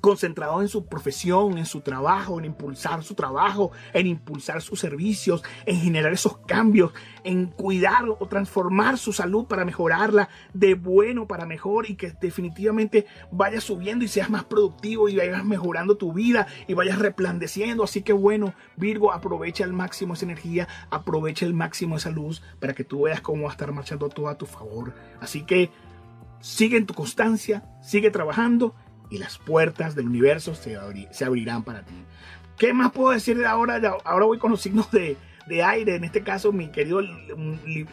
concentrado 0.00 0.60
en 0.62 0.68
su 0.68 0.86
profesión, 0.86 1.58
en 1.58 1.66
su 1.66 1.80
trabajo, 1.80 2.38
en 2.38 2.46
impulsar 2.46 3.02
su 3.02 3.14
trabajo, 3.14 3.72
en 3.92 4.06
impulsar 4.06 4.60
sus 4.62 4.80
servicios, 4.80 5.42
en 5.64 5.80
generar 5.80 6.12
esos 6.12 6.38
cambios, 6.38 6.92
en 7.24 7.46
cuidar 7.46 8.04
o 8.08 8.26
transformar 8.26 8.98
su 8.98 9.12
salud 9.12 9.46
para 9.46 9.64
mejorarla 9.64 10.28
de 10.52 10.74
bueno 10.74 11.26
para 11.26 11.46
mejor 11.46 11.88
y 11.88 11.96
que 11.96 12.12
definitivamente 12.20 13.06
vayas 13.30 13.64
subiendo 13.64 14.04
y 14.04 14.08
seas 14.08 14.30
más 14.30 14.44
productivo 14.44 15.08
y 15.08 15.16
vayas 15.16 15.44
mejorando 15.44 15.96
tu 15.96 16.12
vida 16.12 16.46
y 16.66 16.74
vayas 16.74 16.98
replandeciendo. 16.98 17.84
Así 17.84 18.02
que 18.02 18.12
bueno, 18.12 18.54
Virgo, 18.76 19.12
aprovecha 19.12 19.64
al 19.64 19.72
máximo 19.72 20.14
esa 20.14 20.24
energía, 20.24 20.68
aprovecha 20.90 21.46
el 21.46 21.54
máximo 21.54 21.96
esa 21.96 22.10
luz 22.10 22.42
para 22.60 22.74
que 22.74 22.84
tú 22.84 23.02
veas 23.02 23.20
cómo 23.20 23.44
va 23.44 23.50
a 23.50 23.52
estar 23.52 23.72
marchando 23.72 24.08
todo 24.08 24.28
a 24.28 24.38
tu 24.38 24.46
favor. 24.46 24.94
Así 25.20 25.42
que 25.42 25.70
sigue 26.40 26.76
en 26.76 26.86
tu 26.86 26.94
constancia, 26.94 27.64
sigue 27.82 28.10
trabajando 28.10 28.74
y 29.10 29.18
las 29.18 29.38
puertas 29.38 29.94
del 29.94 30.06
universo 30.06 30.54
se, 30.54 30.76
abrirán 31.24 31.62
para 31.62 31.82
ti. 31.82 31.94
¿Qué 32.58 32.72
más 32.72 32.92
puedo 32.92 33.10
decir 33.10 33.38
de 33.38 33.46
ahora? 33.46 33.80
Ahora 34.04 34.26
voy 34.26 34.38
con 34.38 34.50
los 34.50 34.62
signos 34.62 34.90
de, 34.90 35.16
aire, 35.62 35.96
en 35.96 36.04
este 36.04 36.22
caso 36.22 36.52
mi 36.52 36.68
querido, 36.68 37.00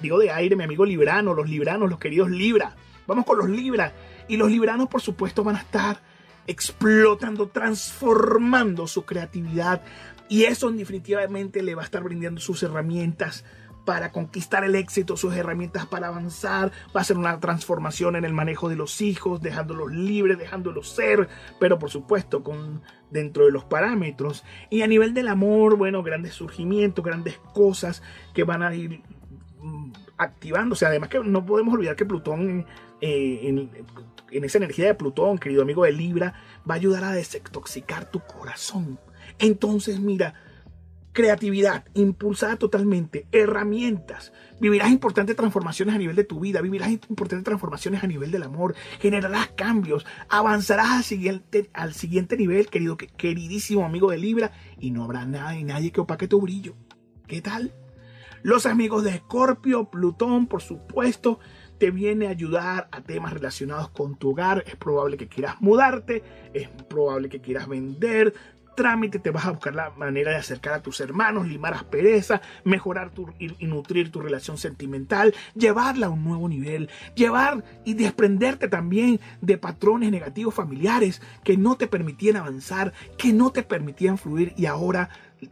digo 0.02 0.20
de 0.20 0.32
aire, 0.32 0.56
mi 0.56 0.64
amigo 0.64 0.86
Librano, 0.86 1.34
los 1.34 1.50
Libranos, 1.50 1.90
los 1.90 2.00
queridos 2.00 2.30
Libra. 2.30 2.76
Vamos 3.06 3.26
con 3.26 3.38
los 3.38 3.50
Libra. 3.50 3.94
Y 4.28 4.38
los 4.38 4.50
Libranos, 4.50 4.88
por 4.88 5.02
supuesto, 5.02 5.44
van 5.44 5.58
a 5.58 5.60
estar 5.60 6.00
explotando, 6.48 7.48
transformando 7.48 8.88
su 8.88 9.06
creatividad. 9.06 9.82
Y 10.30 10.46
eso 10.46 10.72
definitivamente 10.72 11.62
le 11.62 11.76
va 11.76 11.82
a 11.82 11.86
estar 11.86 12.04
brindando 12.04 12.40
sus 12.40 12.64
herramientas 12.64 13.44
para 13.86 14.12
conquistar 14.12 14.64
el 14.64 14.76
éxito, 14.76 15.18
sus 15.18 15.36
herramientas 15.36 15.86
para 15.86 16.08
avanzar, 16.08 16.72
va 16.96 17.02
a 17.02 17.04
ser 17.04 17.18
una 17.18 17.40
transformación 17.40 18.16
en 18.16 18.26
el 18.26 18.34
manejo 18.34 18.70
de 18.70 18.76
los 18.76 19.02
hijos, 19.02 19.42
dejándolos 19.42 19.92
libres, 19.92 20.38
dejándolos 20.38 20.90
ser, 20.90 21.28
pero 21.60 21.80
por 21.80 21.90
supuesto 21.90 22.44
con 22.44 22.82
dentro 23.10 23.46
de 23.46 23.52
los 23.52 23.66
parámetros. 23.66 24.44
Y 24.70 24.82
a 24.82 24.88
nivel 24.88 25.14
del 25.14 25.28
amor, 25.28 25.78
bueno, 25.78 26.04
grandes 26.04 26.34
surgimientos, 26.34 27.04
grandes 27.04 27.38
cosas 27.54 28.02
que 28.34 28.44
van 28.44 28.64
a 28.64 28.74
ir 28.74 29.02
mm, 29.62 29.92
activándose. 30.18 30.86
Además 30.86 31.10
que 31.10 31.20
no 31.20 31.46
podemos 31.46 31.74
olvidar 31.74 31.96
que 31.96 32.06
Plutón 32.06 32.66
eh, 33.02 33.40
en, 33.44 33.70
en 34.32 34.44
esa 34.44 34.58
energía 34.58 34.88
de 34.88 34.96
Plutón, 34.96 35.38
querido 35.38 35.62
amigo 35.62 35.84
de 35.84 35.92
Libra, 35.92 36.34
va 36.70 36.76
a 36.76 36.78
ayudar 36.78 37.04
a 37.04 37.12
desintoxicar 37.12 38.10
tu 38.10 38.22
corazón. 38.22 38.98
Entonces, 39.40 40.00
mira, 40.00 40.36
creatividad 41.14 41.86
impulsada 41.94 42.58
totalmente, 42.58 43.28
herramientas. 43.32 44.34
Vivirás 44.60 44.92
importantes 44.92 45.36
transformaciones 45.36 45.96
a 45.96 45.98
nivel 45.98 46.16
de 46.16 46.24
tu 46.24 46.40
vida, 46.40 46.62
vivirás 46.62 46.90
importantes 46.90 47.44
transformaciones 47.44 48.04
a 48.04 48.08
nivel 48.08 48.32
del 48.32 48.44
amor, 48.44 48.76
generarás 49.00 49.50
cambios, 49.50 50.06
avanzarás 50.28 51.14
al 51.74 51.94
siguiente, 51.94 52.38
nivel, 52.38 52.68
querido, 52.68 52.98
queridísimo 52.98 53.86
amigo 53.86 54.10
de 54.12 54.18
Libra, 54.18 54.52
y 54.80 54.92
no 54.92 55.04
habrá 55.04 55.26
nada 55.26 55.56
y 55.56 55.64
nadie 55.64 55.92
que 55.92 56.02
opaque 56.02 56.28
tu 56.28 56.42
brillo. 56.42 56.76
¿Qué 57.28 57.42
tal? 57.42 57.74
Los 58.42 58.66
amigos 58.66 59.04
de 59.04 59.12
Escorpio, 59.12 59.90
Plutón, 59.90 60.48
por 60.48 60.62
supuesto, 60.62 61.40
te 61.78 61.92
viene 61.92 62.28
a 62.28 62.32
ayudar 62.32 62.90
a 62.92 63.02
temas 63.02 63.34
relacionados 63.34 63.90
con 63.90 64.16
tu 64.16 64.32
hogar. 64.32 64.64
Es 64.68 64.76
probable 64.76 65.16
que 65.16 65.28
quieras 65.28 65.62
mudarte, 65.62 66.24
es 66.54 66.68
probable 66.90 67.30
que 67.30 67.40
quieras 67.40 67.68
vender, 67.68 68.34
trámite, 68.76 69.20
te 69.20 69.32
vas 69.32 69.46
a 69.46 69.52
buscar 69.52 69.76
la 69.76 69.92
manera 69.92 70.32
de 70.32 70.38
acercar 70.38 70.74
a 70.74 70.82
tus 70.82 71.00
hermanos, 71.00 71.48
limar 71.48 71.74
aspereza, 71.74 72.42
mejorar 72.64 73.12
tu, 73.12 73.30
y, 73.40 73.66
nutrir 73.66 74.12
tu 74.12 74.22
relación 74.22 74.58
sentimental, 74.58 75.34
llevarla 75.56 76.08
a 76.08 76.10
un 76.10 76.24
nuevo 76.24 76.48
nivel, 76.50 76.90
llevar 77.16 77.64
y 77.86 77.94
desprenderte 77.94 78.68
también 78.68 79.20
de 79.42 79.58
patrones 79.58 80.12
negativos 80.12 80.54
familiares 80.54 81.22
que 81.44 81.58
no 81.58 81.76
te 81.76 81.88
permitían 81.88 82.38
avanzar, 82.38 82.94
que 83.18 83.34
no 83.34 83.52
te 83.52 83.64
permitían 83.64 84.18
fluir 84.18 84.54
y 84.58 84.66
ahora 84.66 85.10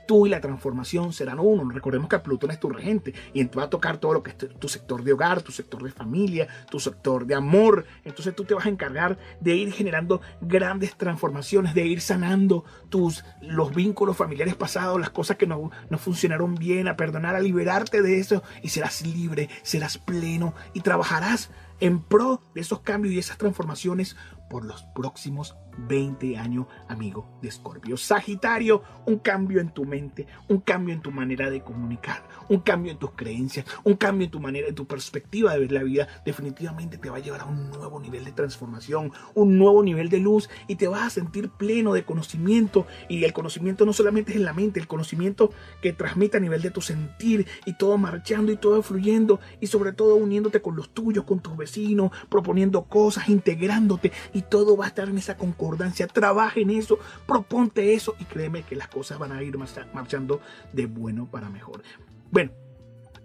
tú 0.08 0.28
y 0.28 0.30
la 0.30 0.42
transformación 0.42 1.14
serán 1.14 1.40
uno. 1.40 1.70
Recordemos 1.70 2.10
que 2.10 2.20
Plutón 2.20 2.52
es 2.52 2.60
tu 2.60 2.70
regente 2.70 3.14
y 3.34 3.44
te 3.46 3.58
va 3.58 3.64
a 3.64 3.70
tocar 3.70 3.98
todo 3.98 4.14
lo 4.14 4.24
que 4.24 4.32
es 4.32 4.38
tu 4.38 4.68
sector 4.68 5.04
de 5.04 5.14
hogar, 5.14 5.42
tu 5.42 5.52
sector 5.52 5.82
de 5.84 5.92
familia, 5.92 6.48
tu 6.70 6.80
sector 6.80 7.26
de 7.26 7.36
amor. 7.36 7.86
Entonces 8.04 8.36
tú 8.36 8.44
te 8.44 8.54
vas 8.54 8.66
a 8.66 8.70
encargar 8.70 9.18
de 9.40 9.56
ir 9.56 9.74
generando 9.74 10.22
grandes 10.42 10.96
transformaciones, 10.96 11.74
de 11.74 11.86
ir 11.86 12.02
sanando 12.02 12.64
tus 12.90 13.24
los 13.42 13.74
vínculos 13.74 14.18
familiares 14.18 14.56
pasados, 14.56 15.00
las 15.00 15.10
cosas 15.10 15.38
que 15.38 15.48
no, 15.48 15.72
no 15.90 15.98
funcionaron 15.98 16.56
bien, 16.56 16.88
a 16.88 16.96
perdonar, 16.96 17.36
a 17.36 17.40
liberarte 17.40 18.02
de 18.02 18.20
eso 18.20 18.44
y 18.62 18.70
serás 18.70 19.06
libre, 19.06 19.50
serás 19.64 19.98
pleno 19.98 20.54
y 20.74 20.82
trabajarás 20.82 21.50
en 21.80 22.00
pro 22.00 22.42
de 22.54 22.62
esos 22.62 22.82
cambios 22.82 23.14
y 23.14 23.20
esas 23.20 23.38
transformaciones 23.38 24.16
por 24.52 24.66
los 24.66 24.84
próximos 24.84 25.56
20 25.78 26.38
años, 26.38 26.68
amigo 26.90 27.26
de 27.42 27.48
Escorpio. 27.48 27.96
Sagitario, 27.96 28.84
un 29.06 29.20
cambio 29.20 29.62
en 29.62 29.70
tu 29.70 29.86
mente, 29.86 30.28
un 30.50 30.60
cambio 30.60 30.94
en 30.94 31.02
tu 31.02 31.10
manera 31.10 31.50
de 31.50 31.62
comunicar, 31.62 32.22
un 32.50 32.60
cambio 32.60 32.92
en 32.92 33.00
tus 33.00 33.12
creencias, 33.12 33.66
un 33.86 33.96
cambio 33.96 34.26
en 34.26 34.32
tu 34.32 34.42
manera, 34.42 34.68
en 34.68 34.76
tu 34.76 34.86
perspectiva 34.86 35.54
de 35.54 35.60
ver 35.60 35.72
la 35.72 35.84
vida, 35.84 36.10
definitivamente 36.26 36.98
te 36.98 37.10
va 37.10 37.18
a 37.18 37.22
llevar 37.22 37.42
a 37.42 37.46
un 37.46 37.70
nuevo 37.70 38.02
nivel 38.02 38.26
de 38.26 38.34
transformación, 38.34 39.14
un 39.34 39.58
nuevo 39.58 39.82
nivel 39.84 40.10
de 40.10 40.20
luz 40.20 40.50
y 40.68 40.76
te 40.76 40.90
vas 40.90 41.04
a 41.04 41.10
sentir 41.10 41.50
pleno 41.50 41.94
de 41.94 42.04
conocimiento. 42.04 42.86
Y 43.08 43.24
el 43.24 43.32
conocimiento 43.32 43.86
no 43.86 43.94
solamente 43.94 44.32
es 44.32 44.38
en 44.38 44.46
la 44.46 44.54
mente, 44.54 44.82
el 44.82 44.88
conocimiento 44.88 45.52
que 45.82 45.94
transmite 45.94 46.36
a 46.36 46.42
nivel 46.42 46.62
de 46.62 46.72
tu 46.72 46.82
sentir 46.82 47.48
y 47.66 47.78
todo 47.78 47.98
marchando 47.98 48.52
y 48.52 48.58
todo 48.58 48.84
fluyendo 48.84 49.40
y 49.62 49.68
sobre 49.68 49.94
todo 49.94 50.16
uniéndote 50.16 50.62
con 50.62 50.76
los 50.76 50.94
tuyos, 50.94 51.24
con 51.24 51.40
tus 51.40 51.56
vecinos, 51.56 52.12
proponiendo 52.28 52.84
cosas, 52.84 53.30
integrándote 53.30 54.12
y 54.34 54.41
todo 54.42 54.78
va 54.78 54.86
a 54.86 54.88
estar 54.90 55.10
en 55.10 55.18
esa 55.18 55.38
concordancia, 55.38 56.08
trabaja 56.08 56.60
en 56.60 56.70
eso, 56.70 57.00
proponte 57.26 57.94
eso 57.94 58.16
y 58.20 58.26
créeme 58.26 58.64
que 58.64 58.76
las 58.76 58.88
cosas 58.88 59.20
van 59.20 59.32
a 59.32 59.42
ir 59.44 59.58
marchando 59.94 60.42
de 60.74 60.86
bueno 60.86 61.28
para 61.30 61.50
mejor. 61.50 61.84
Bueno, 62.32 62.52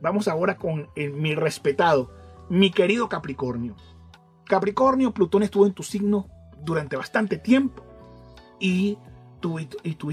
vamos 0.00 0.28
ahora 0.28 0.56
con 0.56 0.88
mi 0.96 1.34
respetado, 1.34 2.10
mi 2.48 2.70
querido 2.70 3.08
Capricornio. 3.08 3.76
Capricornio, 4.44 5.12
Plutón 5.12 5.42
estuvo 5.42 5.66
en 5.66 5.72
tu 5.72 5.82
signo 5.82 6.28
durante 6.62 6.96
bastante 6.96 7.36
tiempo 7.38 7.84
y, 8.60 8.98
tú, 9.40 9.58
y 9.58 9.68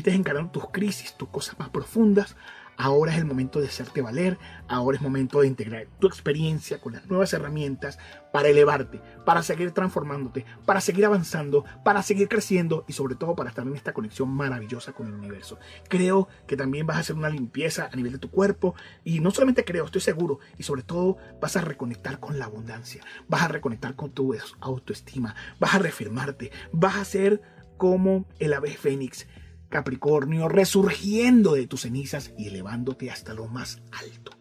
encarando 0.06 0.52
tus 0.52 0.70
crisis, 0.72 1.16
tus 1.16 1.30
cosas 1.30 1.58
más 1.60 1.70
profundas, 1.70 2.36
Ahora 2.84 3.14
es 3.14 3.18
el 3.18 3.24
momento 3.24 3.62
de 3.62 3.68
hacerte 3.68 4.02
valer, 4.02 4.38
ahora 4.68 4.98
es 4.98 5.02
momento 5.02 5.40
de 5.40 5.48
integrar 5.48 5.88
tu 6.00 6.08
experiencia 6.08 6.82
con 6.82 6.92
las 6.92 7.08
nuevas 7.08 7.32
herramientas 7.32 7.98
para 8.34 8.50
elevarte, 8.50 9.00
para 9.26 9.42
seguir 9.42 9.72
transformándote, 9.72 10.46
para 10.66 10.82
seguir 10.82 11.06
avanzando, 11.06 11.64
para 11.86 12.04
seguir 12.04 12.28
creciendo 12.28 12.84
y 12.86 12.92
sobre 12.92 13.16
todo 13.16 13.38
para 13.38 13.52
estar 13.52 13.66
en 13.66 13.74
esta 13.74 13.94
conexión 13.94 14.28
maravillosa 14.28 14.92
con 14.92 15.08
el 15.08 15.14
universo. 15.14 15.60
Creo 15.88 16.28
que 16.46 16.58
también 16.58 16.86
vas 16.86 16.98
a 16.98 17.00
hacer 17.00 17.16
una 17.16 17.30
limpieza 17.30 17.90
a 17.90 17.96
nivel 17.96 18.12
de 18.12 18.20
tu 18.20 18.30
cuerpo 18.30 18.76
y 19.06 19.22
no 19.22 19.32
solamente 19.32 19.64
creo, 19.64 19.86
estoy 19.86 20.02
seguro 20.02 20.40
y 20.58 20.64
sobre 20.64 20.84
todo 20.84 21.16
vas 21.40 21.56
a 21.56 21.62
reconectar 21.62 22.20
con 22.20 22.38
la 22.38 22.46
abundancia, 22.46 23.02
vas 23.30 23.44
a 23.44 23.48
reconectar 23.48 23.96
con 23.96 24.12
tu 24.12 24.36
autoestima, 24.60 25.36
vas 25.58 25.74
a 25.74 25.80
reafirmarte, 25.80 26.52
vas 26.74 26.98
a 26.98 27.06
ser 27.06 27.42
como 27.78 28.26
el 28.40 28.54
ave 28.54 28.72
fénix 28.72 29.26
Capricornio, 29.74 30.50
resurgiendo 30.50 31.56
de 31.56 31.66
tus 31.66 31.82
cenizas 31.82 32.32
y 32.38 32.46
elevándote 32.46 33.10
hasta 33.10 33.34
lo 33.34 33.48
más 33.48 33.82
alto. 33.92 34.32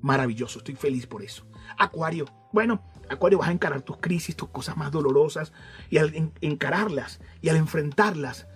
Maravilloso, 0.00 0.60
estoy 0.60 0.76
feliz 0.76 1.08
por 1.08 1.24
eso. 1.24 1.44
Acuario, 1.76 2.26
bueno, 2.52 2.84
Acuario 3.10 3.40
vas 3.40 3.48
a 3.48 3.52
encarar 3.52 3.82
tus 3.82 3.96
crisis, 3.96 4.36
tus 4.36 4.50
cosas 4.50 4.76
más 4.76 4.92
dolorosas 4.92 5.52
y 5.90 5.98
al 5.98 6.30
encararlas 6.40 7.18
y 7.42 7.48
al 7.48 7.56
enfrentarlas 7.56 8.46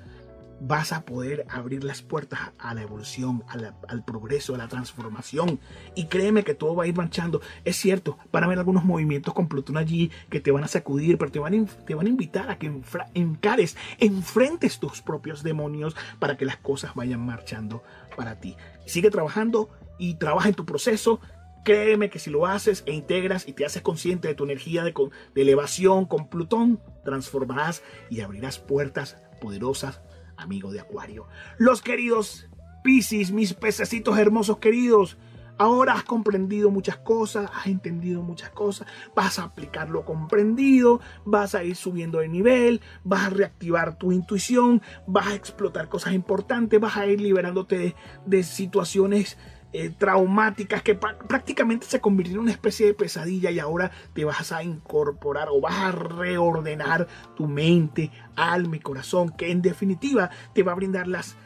vas 0.61 0.93
a 0.93 1.05
poder 1.05 1.47
abrir 1.49 1.83
las 1.83 2.03
puertas 2.03 2.39
a 2.59 2.75
la 2.75 2.83
evolución, 2.83 3.43
al 3.89 4.05
progreso, 4.05 4.55
a 4.55 4.59
la 4.59 4.69
transformación. 4.69 5.59
Y 5.95 6.07
créeme 6.07 6.45
que 6.45 6.55
todo 6.55 6.77
va 6.77 6.85
a 6.85 6.87
ir 6.87 6.95
marchando. 6.95 7.41
Es 7.65 7.77
cierto, 7.77 8.19
van 8.31 8.45
a 8.45 8.47
haber 8.47 8.59
algunos 8.59 8.85
movimientos 8.85 9.35
con 9.35 9.49
Plutón 9.49 9.79
allí 9.79 10.11
que 10.29 10.41
te 10.41 10.51
van 10.51 10.65
a 10.65 10.69
sacudir, 10.69 11.19
pero 11.19 11.33
te 11.33 11.39
van 11.39 11.55
a, 11.55 11.85
te 11.85 11.95
van 11.95 12.07
a 12.07 12.11
invitar 12.11 12.51
a 12.51 12.59
que 12.59 12.71
encares, 13.15 13.77
enfrentes 13.99 14.79
tus 14.79 15.01
propios 15.01 15.43
demonios 15.43 15.97
para 16.19 16.37
que 16.37 16.45
las 16.45 16.59
cosas 16.59 16.95
vayan 16.95 17.25
marchando 17.25 17.83
para 18.17 18.39
ti. 18.39 18.57
Sigue 18.87 19.11
trabajando 19.11 19.71
y 19.99 20.15
trabaja 20.15 20.49
en 20.49 20.55
tu 20.55 20.67
proceso. 20.67 21.21
Créeme 21.65 22.09
que 22.09 22.19
si 22.19 22.31
lo 22.31 22.47
haces 22.47 22.83
e 22.87 22.93
integras 22.93 23.47
y 23.47 23.53
te 23.53 23.67
haces 23.67 23.83
consciente 23.83 24.29
de 24.29 24.35
tu 24.35 24.45
energía 24.45 24.83
de, 24.83 24.93
de 25.35 25.43
elevación 25.43 26.07
con 26.07 26.29
Plutón, 26.29 26.81
transformarás 27.05 27.83
y 28.09 28.21
abrirás 28.21 28.59
puertas 28.59 29.19
poderosas 29.41 30.01
amigo 30.41 30.73
de 30.73 30.81
Acuario. 30.81 31.27
Los 31.59 31.83
queridos 31.83 32.49
Piscis, 32.83 33.31
mis 33.31 33.55
pececitos 33.55 34.19
hermosos 34.19 34.59
queridos, 34.59 35.19
ahora 35.59 35.93
has 35.93 36.05
comprendido 36.05 36.71
muchas 36.71 36.97
cosas, 36.97 37.51
has 37.55 37.67
entendido 37.67 38.23
muchas 38.23 38.49
cosas, 38.49 38.89
vas 39.15 39.39
a 39.39 39.45
aplicar 39.45 39.91
lo 39.91 40.07
comprendido, 40.07 41.01
vas 41.27 41.55
a 41.55 41.63
ir 41.63 41.77
subiendo 41.77 42.21
de 42.21 42.29
nivel, 42.29 42.81
vas 43.05 43.27
a 43.27 43.31
reactivar 43.31 43.99
tu 43.99 44.13
intuición, 44.13 44.81
vas 45.07 45.27
a 45.27 45.35
explotar 45.35 45.91
cosas 45.91 46.15
importantes, 46.15 46.81
vas 46.81 46.97
a 46.97 47.07
ir 47.07 47.21
liberándote 47.21 47.95
de 48.25 48.43
situaciones 48.43 49.37
eh, 49.73 49.91
traumáticas 49.91 50.83
que 50.83 50.97
prácticamente 50.97 51.87
se 51.87 52.01
convirtieron 52.01 52.41
en 52.41 52.45
una 52.47 52.53
especie 52.53 52.87
de 52.87 52.95
pesadilla 52.95 53.53
y 53.53 53.61
ahora 53.61 53.93
te 54.13 54.25
vas 54.25 54.51
a 54.51 54.65
incorporar 54.65 55.49
o 55.49 55.61
vas 55.61 55.79
a 55.79 55.93
reordenar 55.93 57.07
tu 57.37 57.47
mente, 57.47 58.11
alma 58.35 58.77
y 58.77 58.81
corazón, 58.81 59.31
que 59.31 59.53
en 59.53 59.63
definitiva 59.63 60.31
te 60.55 60.65
va 60.65 60.73
a 60.73 60.75
brindar 60.75 61.07
las, 61.07 61.37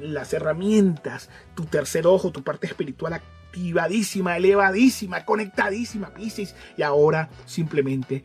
las 0.00 0.32
herramientas, 0.32 1.30
tu 1.54 1.66
tercer 1.66 2.08
ojo, 2.08 2.32
tu 2.32 2.42
parte 2.42 2.66
espiritual 2.66 3.12
activadísima, 3.12 4.36
elevadísima, 4.36 5.24
conectadísima, 5.24 6.12
Pisces, 6.12 6.56
y 6.76 6.82
ahora 6.82 7.30
simplemente 7.46 8.24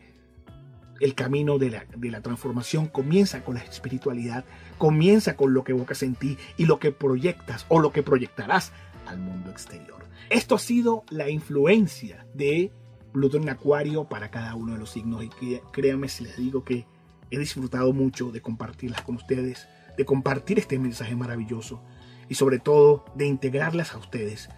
el 0.98 1.14
camino 1.14 1.58
de 1.58 1.70
la, 1.70 1.86
de 1.96 2.10
la, 2.10 2.22
transformación 2.22 2.88
comienza 2.88 3.44
con 3.44 3.54
la 3.54 3.62
espiritualidad, 3.62 4.44
comienza 4.78 5.36
con 5.36 5.54
lo 5.54 5.62
que 5.62 5.72
evocas 5.72 6.02
en 6.02 6.16
ti 6.16 6.38
y 6.56 6.66
lo 6.66 6.80
que 6.80 6.90
proyectas 6.90 7.66
o 7.68 7.80
lo 7.80 7.92
que 7.92 8.02
proyectarás 8.02 8.72
al 9.06 9.18
mundo 9.18 9.50
exterior. 9.50 10.06
Esto 10.30 10.54
ha 10.54 10.58
sido 10.58 11.04
la 11.10 11.28
influencia 11.30 12.26
de 12.34 12.72
Plutón 13.12 13.42
en 13.42 13.50
Acuario 13.50 14.04
para 14.04 14.30
cada 14.30 14.54
uno 14.54 14.72
de 14.72 14.78
los 14.78 14.90
signos 14.90 15.22
y 15.24 15.60
créanme 15.70 16.08
si 16.08 16.24
les 16.24 16.36
digo 16.36 16.64
que 16.64 16.86
he 17.30 17.38
disfrutado 17.38 17.92
mucho 17.92 18.32
de 18.32 18.40
compartirlas 18.40 19.02
con 19.02 19.16
ustedes, 19.16 19.68
de 19.96 20.04
compartir 20.04 20.58
este 20.58 20.78
mensaje 20.78 21.14
maravilloso 21.14 21.80
y 22.28 22.34
sobre 22.34 22.58
todo 22.58 23.04
de 23.14 23.26
integrarlas 23.26 23.94
a 23.94 23.98
ustedes, 23.98 24.48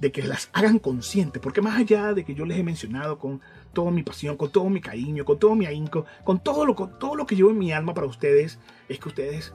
de 0.00 0.12
que 0.12 0.22
las 0.22 0.50
hagan 0.52 0.78
conscientes, 0.78 1.42
porque 1.42 1.62
más 1.62 1.78
allá 1.78 2.14
de 2.14 2.24
que 2.24 2.34
yo 2.34 2.44
les 2.46 2.58
he 2.58 2.62
mencionado 2.62 3.18
con 3.18 3.40
toda 3.72 3.90
mi 3.90 4.02
pasión, 4.02 4.36
con 4.36 4.50
todo 4.50 4.68
mi 4.68 4.80
cariño, 4.80 5.24
con 5.24 5.38
todo 5.38 5.54
mi 5.54 5.66
ahínco, 5.66 6.04
con 6.24 6.42
todo 6.42 6.64
lo, 6.64 6.74
con 6.74 6.98
todo 6.98 7.16
lo 7.16 7.26
que 7.26 7.36
llevo 7.36 7.50
en 7.50 7.58
mi 7.58 7.72
alma 7.72 7.94
para 7.94 8.06
ustedes, 8.06 8.58
es 8.88 8.98
que 8.98 9.08
ustedes 9.08 9.54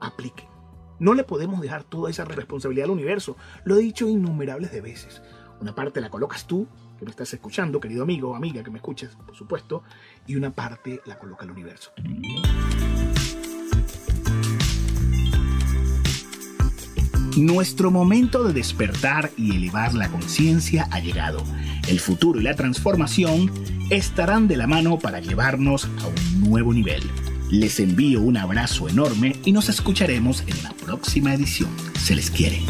apliquen 0.00 0.51
no 1.02 1.14
le 1.14 1.24
podemos 1.24 1.60
dejar 1.60 1.82
toda 1.82 2.10
esa 2.10 2.24
responsabilidad 2.24 2.84
al 2.84 2.92
universo. 2.92 3.36
Lo 3.64 3.74
he 3.76 3.80
dicho 3.80 4.08
innumerables 4.08 4.70
de 4.70 4.80
veces. 4.80 5.20
Una 5.60 5.74
parte 5.74 6.00
la 6.00 6.10
colocas 6.10 6.46
tú, 6.46 6.68
que 6.96 7.04
me 7.04 7.10
estás 7.10 7.34
escuchando, 7.34 7.80
querido 7.80 8.04
amigo 8.04 8.30
o 8.30 8.36
amiga 8.36 8.62
que 8.62 8.70
me 8.70 8.78
escuches, 8.78 9.10
por 9.26 9.34
supuesto, 9.34 9.82
y 10.28 10.36
una 10.36 10.52
parte 10.52 11.00
la 11.04 11.18
coloca 11.18 11.44
el 11.44 11.50
universo. 11.50 11.90
Nuestro 17.36 17.90
momento 17.90 18.44
de 18.44 18.52
despertar 18.52 19.30
y 19.36 19.56
elevar 19.56 19.94
la 19.94 20.08
conciencia 20.08 20.86
ha 20.92 21.00
llegado. 21.00 21.42
El 21.88 21.98
futuro 21.98 22.38
y 22.38 22.44
la 22.44 22.54
transformación 22.54 23.50
estarán 23.90 24.46
de 24.46 24.56
la 24.56 24.68
mano 24.68 25.00
para 25.00 25.18
llevarnos 25.18 25.86
a 25.86 26.06
un 26.06 26.48
nuevo 26.48 26.72
nivel. 26.72 27.02
Les 27.52 27.80
envío 27.80 28.22
un 28.22 28.38
abrazo 28.38 28.88
enorme 28.88 29.36
y 29.44 29.52
nos 29.52 29.68
escucharemos 29.68 30.42
en 30.46 30.62
la 30.62 30.70
próxima 30.70 31.34
edición. 31.34 31.68
Se 31.98 32.14
les 32.14 32.30
quiere. 32.30 32.62